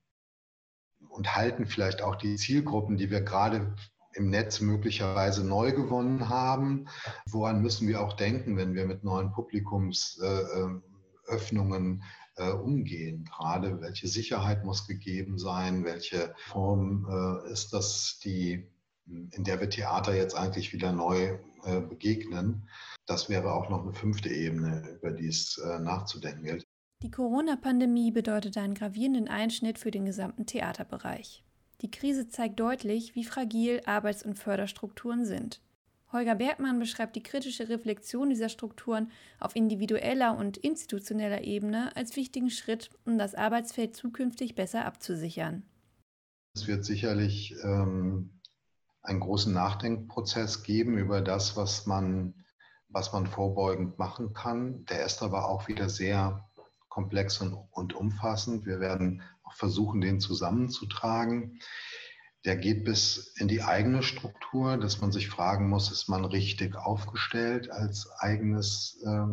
und 1.11 1.35
halten 1.35 1.67
vielleicht 1.67 2.03
auch 2.03 2.17
die 2.17 2.37
Zielgruppen, 2.37 2.97
die 2.97 3.11
wir 3.11 3.21
gerade 3.21 3.75
im 4.15 4.31
Netz 4.31 4.61
möglicherweise 4.61 5.47
neu 5.47 5.73
gewonnen 5.73 6.29
haben. 6.29 6.89
Woran 7.31 7.63
müssen 7.63 7.89
wir 7.89 8.01
auch 8.01 8.15
denken, 8.15 8.57
wenn 8.57 8.75
wir 8.75 8.87
mit 8.87 9.05
neuen 9.05 9.33
Publikumsöffnungen 9.33 12.03
äh, 12.03 12.05
äh, 12.39 12.53
umgehen. 12.53 13.25
Gerade 13.25 13.81
welche 13.81 14.09
Sicherheit 14.09 14.65
muss 14.65 14.87
gegeben 14.87 15.39
sein, 15.39 15.85
welche 15.85 16.35
Form 16.47 17.07
äh, 17.11 17.53
ist 17.53 17.73
das, 17.73 18.21
die, 18.23 18.71
in 19.07 19.45
der 19.45 19.61
wir 19.61 19.69
Theater 19.69 20.15
jetzt 20.15 20.35
eigentlich 20.35 20.73
wieder 20.73 20.93
neu 20.93 21.39
äh, 21.65 21.81
begegnen. 21.81 22.69
Das 23.07 23.29
wäre 23.29 23.53
auch 23.53 23.69
noch 23.71 23.83
eine 23.83 23.93
fünfte 23.93 24.29
Ebene, 24.29 24.99
über 25.01 25.11
die 25.11 25.27
es 25.27 25.59
äh, 25.59 25.81
nachzudenken 25.81 26.45
gilt. 26.45 26.68
Die 27.03 27.13
Corona-Pandemie 27.13 28.11
bedeutet 28.11 28.57
einen 28.57 28.75
gravierenden 28.75 29.29
Einschnitt 29.29 29.79
für 29.79 29.93
den 29.93 30.05
gesamten 30.05 30.47
Theaterbereich. 30.47 31.45
Die 31.81 31.93
Krise 31.93 32.29
zeigt 32.29 32.59
deutlich, 32.59 33.15
wie 33.15 33.23
fragil 33.23 33.81
Arbeits- 33.87 34.25
und 34.25 34.37
Förderstrukturen 34.37 35.25
sind. 35.25 35.61
Holger 36.11 36.35
Bergmann 36.35 36.81
beschreibt 36.81 37.15
die 37.15 37.23
kritische 37.23 37.69
Reflexion 37.69 38.31
dieser 38.31 38.49
Strukturen 38.49 39.13
auf 39.39 39.55
individueller 39.55 40.37
und 40.37 40.57
institutioneller 40.57 41.43
Ebene 41.43 41.95
als 41.95 42.17
wichtigen 42.17 42.51
Schritt, 42.51 42.91
um 43.05 43.17
das 43.17 43.37
Arbeitsfeld 43.37 43.95
zukünftig 43.95 44.57
besser 44.57 44.85
abzusichern. 44.85 45.63
Es 46.55 46.67
wird 46.67 46.85
sicherlich 46.85 47.55
ähm, 47.63 48.41
einen 49.03 49.21
großen 49.21 49.53
Nachdenkprozess 49.53 50.65
geben 50.65 50.99
über 50.99 51.21
das, 51.21 51.57
was 51.57 51.87
man, 51.87 52.35
was 52.89 53.13
man 53.13 53.29
vorbeugend 53.29 54.01
machen 54.01 54.33
kann. 54.33 54.85
Der 54.87 55.07
ist 55.07 55.23
aber 55.23 55.49
auch 55.49 55.69
wieder 55.69 55.89
sehr 55.89 56.48
komplex 56.89 57.41
und, 57.41 57.55
und 57.71 57.95
umfassend. 57.95 58.67
Wir 58.67 58.81
werden 58.81 59.23
auch 59.43 59.55
versuchen, 59.55 60.01
den 60.01 60.21
zusammenzutragen 60.21 61.61
der 62.45 62.57
geht 62.57 62.85
bis 62.85 63.35
in 63.37 63.49
die 63.49 63.63
eigene 63.63 64.03
Struktur, 64.03 64.77
dass 64.77 65.01
man 65.01 65.13
sich 65.13 65.29
fragen 65.29 65.69
muss, 65.69 65.91
ist 65.91 66.09
man 66.09 66.25
richtig 66.25 66.77
aufgestellt 66.77 67.71
als 67.71 68.11
eigenes 68.21 69.03
äh, 69.05 69.27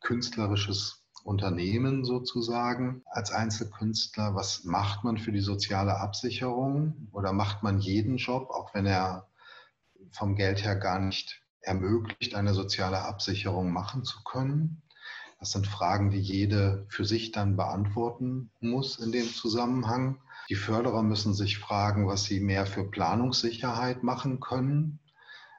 künstlerisches 0.00 1.04
Unternehmen 1.24 2.04
sozusagen, 2.04 3.02
als 3.06 3.30
Einzelkünstler? 3.30 4.34
Was 4.34 4.64
macht 4.64 5.04
man 5.04 5.18
für 5.18 5.32
die 5.32 5.40
soziale 5.40 5.98
Absicherung? 5.98 7.08
Oder 7.12 7.32
macht 7.32 7.62
man 7.62 7.78
jeden 7.78 8.16
Job, 8.16 8.50
auch 8.50 8.74
wenn 8.74 8.86
er 8.86 9.28
vom 10.10 10.34
Geld 10.34 10.64
her 10.64 10.76
gar 10.76 10.98
nicht 10.98 11.42
ermöglicht, 11.60 12.34
eine 12.34 12.54
soziale 12.54 13.02
Absicherung 13.02 13.72
machen 13.72 14.04
zu 14.04 14.22
können? 14.24 14.82
Das 15.42 15.50
sind 15.50 15.66
Fragen, 15.66 16.10
die 16.10 16.20
jede 16.20 16.86
für 16.88 17.04
sich 17.04 17.32
dann 17.32 17.56
beantworten 17.56 18.52
muss 18.60 19.00
in 19.00 19.10
dem 19.10 19.26
Zusammenhang. 19.26 20.20
Die 20.48 20.54
Förderer 20.54 21.02
müssen 21.02 21.34
sich 21.34 21.58
fragen, 21.58 22.06
was 22.06 22.22
sie 22.22 22.38
mehr 22.38 22.64
für 22.64 22.88
Planungssicherheit 22.88 24.04
machen 24.04 24.38
können, 24.38 25.00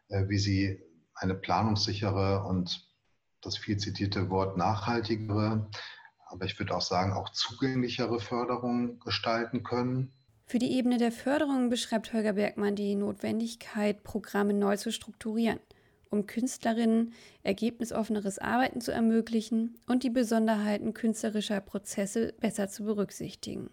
äh, 0.07 0.29
wie 0.29 0.37
sie 0.37 0.81
eine 1.15 1.33
planungssichere 1.33 2.45
und 2.45 2.87
das 3.41 3.57
viel 3.57 3.75
zitierte 3.75 4.29
Wort 4.29 4.55
nachhaltigere, 4.55 5.69
aber 6.27 6.45
ich 6.45 6.57
würde 6.57 6.73
auch 6.77 6.81
sagen 6.81 7.11
auch 7.11 7.27
zugänglichere 7.33 8.21
Förderung 8.21 9.01
gestalten 9.01 9.63
können. 9.63 10.13
Für 10.45 10.59
die 10.59 10.71
Ebene 10.77 10.97
der 10.97 11.11
Förderung 11.11 11.69
beschreibt 11.69 12.13
Holger 12.13 12.33
Bergmann 12.33 12.77
die 12.77 12.95
Notwendigkeit, 12.95 14.01
Programme 14.03 14.53
neu 14.53 14.77
zu 14.77 14.93
strukturieren, 14.93 15.59
um 16.13 16.27
Künstlerinnen 16.27 17.13
ergebnisoffeneres 17.41 18.39
Arbeiten 18.39 18.79
zu 18.79 18.91
ermöglichen 18.91 19.75
und 19.87 20.03
die 20.03 20.11
Besonderheiten 20.11 20.93
künstlerischer 20.93 21.59
Prozesse 21.59 22.33
besser 22.39 22.69
zu 22.69 22.85
berücksichtigen. 22.85 23.69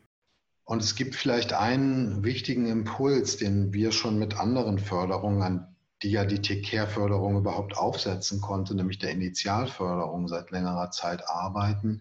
Und 0.65 0.83
es 0.83 0.95
gibt 0.95 1.15
vielleicht 1.15 1.53
einen 1.53 2.25
wichtigen 2.25 2.67
Impuls, 2.67 3.37
den 3.37 3.73
wir 3.73 3.93
schon 3.93 4.19
mit 4.19 4.39
anderen 4.39 4.79
Förderungen, 4.79 5.43
an 5.43 5.77
die 6.03 6.13
ja 6.13 6.25
die 6.25 6.41
TCARE-Förderung 6.41 7.37
überhaupt 7.37 7.77
aufsetzen 7.77 8.41
konnte, 8.41 8.75
nämlich 8.75 8.99
der 8.99 9.11
Initialförderung 9.11 10.29
seit 10.29 10.51
längerer 10.51 10.91
Zeit 10.91 11.29
arbeiten, 11.29 12.01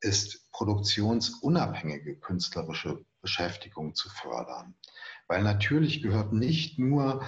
ist 0.00 0.50
produktionsunabhängige 0.50 2.16
künstlerische 2.16 3.04
Beschäftigung 3.22 3.94
zu 3.94 4.10
fördern. 4.10 4.74
Weil 5.28 5.42
natürlich 5.42 6.02
gehört 6.02 6.32
nicht 6.32 6.78
nur 6.78 7.24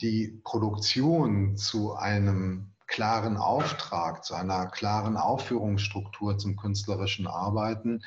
die 0.00 0.40
Produktion 0.44 1.56
zu 1.56 1.94
einem 1.94 2.72
klaren 2.86 3.36
Auftrag, 3.36 4.24
zu 4.24 4.34
einer 4.34 4.66
klaren 4.66 5.16
Aufführungsstruktur 5.16 6.38
zum 6.38 6.56
künstlerischen 6.56 7.26
Arbeiten, 7.26 8.02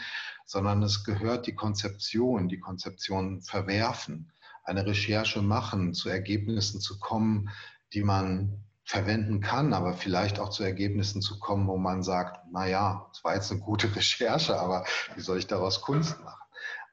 sondern 0.45 0.82
es 0.84 1.04
gehört 1.04 1.47
die 1.47 1.56
Konzeption, 1.56 2.47
die 2.47 2.60
Konzeption 2.60 3.41
verwerfen, 3.41 4.32
eine 4.63 4.86
Recherche 4.86 5.41
machen, 5.41 5.93
zu 5.93 6.10
Ergebnissen 6.10 6.80
zu 6.80 6.99
kommen, 6.99 7.49
die 7.93 8.04
man 8.04 8.63
verwenden 8.84 9.39
kann, 9.41 9.73
aber 9.73 9.93
vielleicht 9.93 10.39
auch 10.39 10.49
zu 10.49 10.63
Ergebnissen 10.63 11.21
zu 11.21 11.38
kommen, 11.39 11.67
wo 11.67 11.78
man 11.78 12.02
sagt, 12.02 12.39
na 12.52 12.65
ja, 12.65 13.08
es 13.13 13.23
war 13.23 13.36
jetzt 13.36 13.52
eine 13.52 13.60
gute 13.60 13.95
Recherche, 13.95 14.60
aber 14.60 14.86
wie 15.15 15.21
soll 15.21 15.38
ich 15.38 15.47
daraus 15.47 15.82
Kunst 15.82 16.19
machen? 16.23 16.41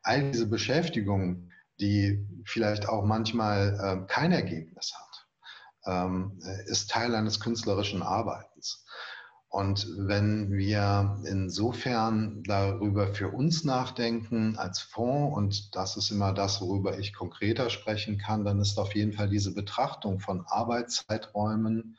All 0.03 0.31
diese 0.31 0.47
Beschäftigung, 0.47 1.51
die 1.81 2.27
vielleicht 2.45 2.89
auch 2.89 3.05
manchmal 3.05 3.79
äh, 3.81 4.07
kein 4.07 4.33
Ergebnis 4.33 4.93
hat 4.95 5.07
ähm, 5.87 6.39
ist 6.67 6.91
Teil 6.91 7.15
eines 7.15 7.41
künstlerischen 7.41 8.03
Arbeitens. 8.03 8.85
Und 9.49 9.87
wenn 9.97 10.53
wir 10.53 11.23
insofern 11.25 12.43
darüber 12.43 13.15
für 13.15 13.29
uns 13.29 13.65
nachdenken 13.65 14.59
als 14.59 14.81
Fonds, 14.81 15.37
und 15.37 15.77
das 15.77 15.97
ist 15.97 16.11
immer 16.11 16.35
das, 16.35 16.61
worüber 16.61 16.99
ich 16.99 17.15
konkreter 17.15 17.71
sprechen 17.71 18.19
kann, 18.19 18.45
dann 18.45 18.61
ist 18.61 18.79
auf 18.79 18.95
jeden 18.95 19.13
Fall 19.13 19.31
diese 19.31 19.55
Betrachtung 19.55 20.21
von 20.21 20.45
Arbeitszeiträumen, 20.47 21.97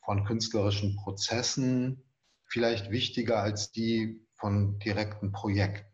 von 0.00 0.24
künstlerischen 0.24 0.96
Prozessen 0.96 2.02
vielleicht 2.46 2.90
wichtiger 2.90 3.40
als 3.40 3.70
die 3.70 4.26
von 4.34 4.78
direkten 4.80 5.30
Projekten. 5.30 5.91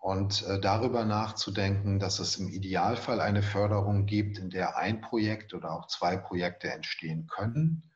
Und 0.00 0.42
äh, 0.46 0.58
darüber 0.58 1.04
nachzudenken, 1.04 1.98
dass 1.98 2.20
es 2.20 2.36
im 2.36 2.48
Idealfall 2.48 3.20
eine 3.20 3.42
Förderung 3.42 4.06
gibt, 4.06 4.38
in 4.38 4.48
der 4.48 4.78
ein 4.78 5.02
Projekt 5.02 5.52
oder 5.52 5.72
auch 5.72 5.88
zwei 5.88 6.16
Projekte 6.16 6.72
entstehen 6.72 7.26
können, 7.26 7.92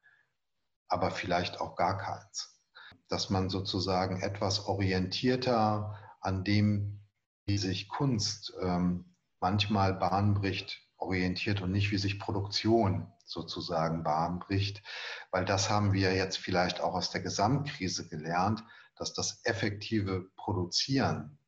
aber 0.87 1.11
vielleicht 1.11 1.63
auch 1.63 1.77
gar 1.77 1.97
keins. 1.97 2.61
Dass 3.09 3.31
man 3.31 3.49
sozusagen 3.49 4.21
etwas 4.21 4.67
orientierter 4.67 5.99
an 6.21 6.45
dem, 6.45 7.01
wie 7.47 7.57
sich 7.57 7.89
Kunst 7.89 8.53
ähm, 8.61 9.17
manchmal 9.41 9.95
Bahn 9.95 10.35
bricht, 10.35 10.83
orientiert 10.99 11.63
und 11.63 11.73
nicht 11.73 11.91
wie 11.91 11.99
sich 11.99 12.21
Produktion 12.21 13.11
sozusagen 13.25 14.03
Bahn 14.03 14.41
bricht, 14.41 14.83
weil 15.31 15.47
das 15.47 15.71
haben 15.71 15.95
wir 15.95 16.15
jetzt 16.15 16.37
vielleicht 16.37 16.83
auch 16.83 16.93
aus 16.93 17.11
der 17.11 17.23
Gesamtkrise 17.23 18.09
gelernt, 18.09 18.63
dass 18.97 19.15
das 19.15 19.41
effektive 19.45 20.31
Produzieren 20.37 21.39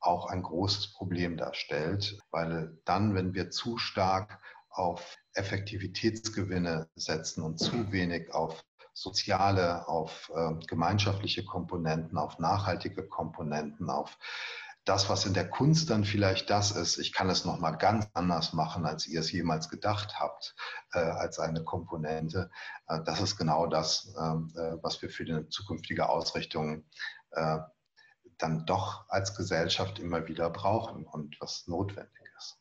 auch 0.00 0.26
ein 0.26 0.42
großes 0.42 0.94
Problem 0.94 1.36
darstellt, 1.36 2.18
weil 2.30 2.78
dann, 2.84 3.14
wenn 3.14 3.34
wir 3.34 3.50
zu 3.50 3.78
stark 3.78 4.40
auf 4.70 5.16
Effektivitätsgewinne 5.34 6.88
setzen 6.94 7.42
und 7.42 7.58
zu 7.58 7.92
wenig 7.92 8.32
auf 8.32 8.64
soziale, 8.94 9.88
auf 9.88 10.30
äh, 10.34 10.54
gemeinschaftliche 10.66 11.44
Komponenten, 11.44 12.18
auf 12.18 12.38
nachhaltige 12.38 13.06
Komponenten, 13.06 13.88
auf 13.90 14.18
das, 14.84 15.08
was 15.08 15.26
in 15.26 15.34
der 15.34 15.48
Kunst 15.48 15.90
dann 15.90 16.04
vielleicht 16.04 16.48
das 16.50 16.72
ist, 16.72 16.98
ich 16.98 17.12
kann 17.12 17.28
es 17.28 17.44
nochmal 17.44 17.76
ganz 17.76 18.08
anders 18.14 18.52
machen, 18.52 18.86
als 18.86 19.06
ihr 19.06 19.20
es 19.20 19.30
jemals 19.30 19.68
gedacht 19.68 20.18
habt, 20.18 20.54
äh, 20.92 20.98
als 20.98 21.38
eine 21.38 21.62
Komponente. 21.64 22.50
Äh, 22.88 23.00
das 23.04 23.20
ist 23.20 23.36
genau 23.36 23.66
das, 23.66 24.12
ähm, 24.18 24.52
äh, 24.56 24.82
was 24.82 25.00
wir 25.02 25.10
für 25.10 25.24
die 25.24 25.48
zukünftige 25.48 26.08
Ausrichtung 26.08 26.84
äh, 27.32 27.58
dann 28.40 28.66
doch 28.66 29.04
als 29.08 29.36
Gesellschaft 29.36 29.98
immer 29.98 30.28
wieder 30.28 30.50
brauchen 30.50 31.04
und 31.06 31.40
was 31.40 31.66
notwendig 31.68 32.10
ist. 32.38 32.58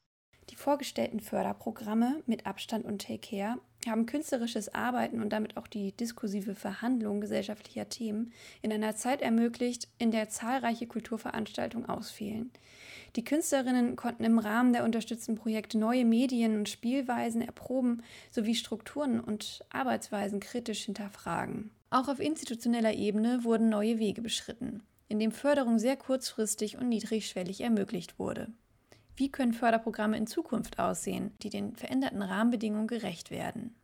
Die 0.49 0.55
vorgestellten 0.55 1.19
Förderprogramme 1.19 2.23
mit 2.25 2.47
Abstand 2.47 2.85
und 2.85 3.01
Take 3.01 3.19
Care 3.19 3.57
haben 3.87 4.07
künstlerisches 4.07 4.73
Arbeiten 4.73 5.21
und 5.21 5.29
damit 5.29 5.57
auch 5.57 5.67
die 5.67 5.91
diskursive 5.91 6.55
Verhandlung 6.55 7.21
gesellschaftlicher 7.21 7.87
Themen 7.87 8.33
in 8.61 8.73
einer 8.73 8.95
Zeit 8.95 9.21
ermöglicht, 9.21 9.87
in 9.99 10.11
der 10.11 10.29
zahlreiche 10.29 10.87
Kulturveranstaltungen 10.87 11.87
ausfielen. 11.87 12.51
Die 13.15 13.23
Künstlerinnen 13.23 13.95
konnten 13.95 14.23
im 14.23 14.39
Rahmen 14.39 14.73
der 14.73 14.83
unterstützten 14.83 15.35
Projekte 15.35 15.77
neue 15.77 16.05
Medien 16.05 16.57
und 16.57 16.69
Spielweisen 16.69 17.41
erproben 17.41 18.03
sowie 18.31 18.55
Strukturen 18.55 19.19
und 19.19 19.63
Arbeitsweisen 19.69 20.39
kritisch 20.39 20.85
hinterfragen. 20.85 21.71
Auch 21.91 22.07
auf 22.07 22.19
institutioneller 22.19 22.93
Ebene 22.93 23.43
wurden 23.43 23.69
neue 23.69 23.97
Wege 23.97 24.21
beschritten, 24.21 24.83
indem 25.09 25.31
Förderung 25.31 25.79
sehr 25.79 25.97
kurzfristig 25.97 26.77
und 26.77 26.87
niedrigschwellig 26.87 27.61
ermöglicht 27.61 28.17
wurde. 28.17 28.47
Wie 29.17 29.29
können 29.29 29.53
Förderprogramme 29.53 30.15
in 30.15 30.27
Zukunft 30.27 30.79
aussehen, 30.79 31.33
die 31.41 31.49
den 31.49 31.75
veränderten 31.75 32.21
Rahmenbedingungen 32.21 32.87
gerecht 32.87 33.31
werden? 33.31 33.75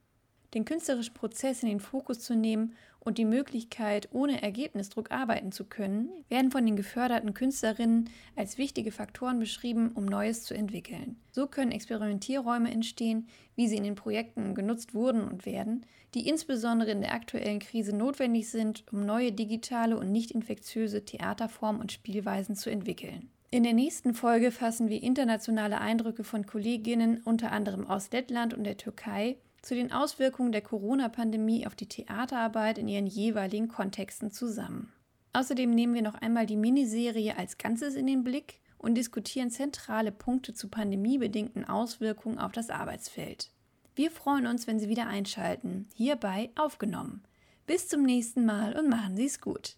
Den 0.56 0.64
künstlerischen 0.64 1.14
Prozess 1.14 1.64
in 1.64 1.70
den 1.70 1.82
Fokus 1.82 2.22
zu 2.22 2.34
nehmen 2.34 2.76
und 3.02 3.18
die 3.18 3.26
Möglichkeit, 3.26 4.08
ohne 4.14 4.42
Ergebnisdruck 4.42 5.12
arbeiten 5.12 5.52
zu 5.52 5.66
können, 5.66 6.10
werden 6.30 6.50
von 6.50 6.66
den 6.66 6.78
geförderten 6.78 7.34
Künstlerinnen 7.34 8.10
als 8.38 8.58
wichtige 8.58 8.92
Faktoren 8.92 9.38
beschrieben, 9.38 9.92
um 9.94 10.06
Neues 10.06 10.44
zu 10.44 10.56
entwickeln. 10.56 11.18
So 11.32 11.46
können 11.46 11.72
Experimentierräume 11.72 12.72
entstehen, 12.72 13.28
wie 13.56 13.68
sie 13.68 13.76
in 13.76 13.84
den 13.84 13.96
Projekten 13.96 14.56
genutzt 14.56 14.96
wurden 14.96 15.24
und 15.24 15.46
werden, 15.46 15.86
die 16.14 16.28
insbesondere 16.28 16.92
in 16.92 17.02
der 17.02 17.14
aktuellen 17.14 17.60
Krise 17.60 17.94
notwendig 17.94 18.50
sind, 18.50 18.86
um 18.92 19.06
neue 19.06 19.34
digitale 19.34 19.98
und 19.98 20.12
nicht 20.12 20.32
infektiöse 20.32 21.04
Theaterformen 21.04 21.82
und 21.82 21.92
Spielweisen 21.92 22.56
zu 22.56 22.72
entwickeln. 22.72 23.30
In 23.52 23.64
der 23.64 23.74
nächsten 23.74 24.14
Folge 24.14 24.52
fassen 24.52 24.90
wir 24.90 25.04
internationale 25.04 25.80
Eindrücke 25.80 26.24
von 26.24 26.46
Kolleginnen 26.46 27.22
unter 27.24 27.52
anderem 27.52 27.86
aus 27.86 28.12
Lettland 28.12 28.54
und 28.54 28.64
der 28.64 28.78
Türkei 28.78 29.38
zu 29.66 29.74
den 29.74 29.92
Auswirkungen 29.92 30.52
der 30.52 30.62
Corona-Pandemie 30.62 31.66
auf 31.66 31.74
die 31.74 31.90
Theaterarbeit 31.90 32.78
in 32.78 32.88
ihren 32.88 33.08
jeweiligen 33.08 33.68
Kontexten 33.68 34.30
zusammen. 34.32 34.94
Außerdem 35.34 35.72
nehmen 35.72 35.96
wir 35.96 36.04
noch 36.04 36.14
einmal 36.14 36.46
die 36.46 36.56
Miniserie 36.56 37.36
als 37.36 37.58
Ganzes 37.58 37.96
in 37.96 38.06
den 38.06 38.24
Blick 38.24 38.60
und 38.78 38.94
diskutieren 38.94 39.50
zentrale 39.50 40.12
Punkte 40.12 40.54
zu 40.54 40.70
pandemiebedingten 40.70 41.66
Auswirkungen 41.66 42.38
auf 42.38 42.52
das 42.52 42.70
Arbeitsfeld. 42.70 43.50
Wir 43.96 44.12
freuen 44.12 44.46
uns, 44.46 44.68
wenn 44.68 44.80
Sie 44.80 44.88
wieder 44.88 45.08
einschalten, 45.08 45.90
hierbei 45.96 46.52
aufgenommen. 46.56 47.24
Bis 47.66 47.88
zum 47.88 48.04
nächsten 48.04 48.46
Mal 48.46 48.78
und 48.78 48.88
machen 48.88 49.18
Sie 49.18 49.26
es 49.26 49.42
gut. 49.42 49.78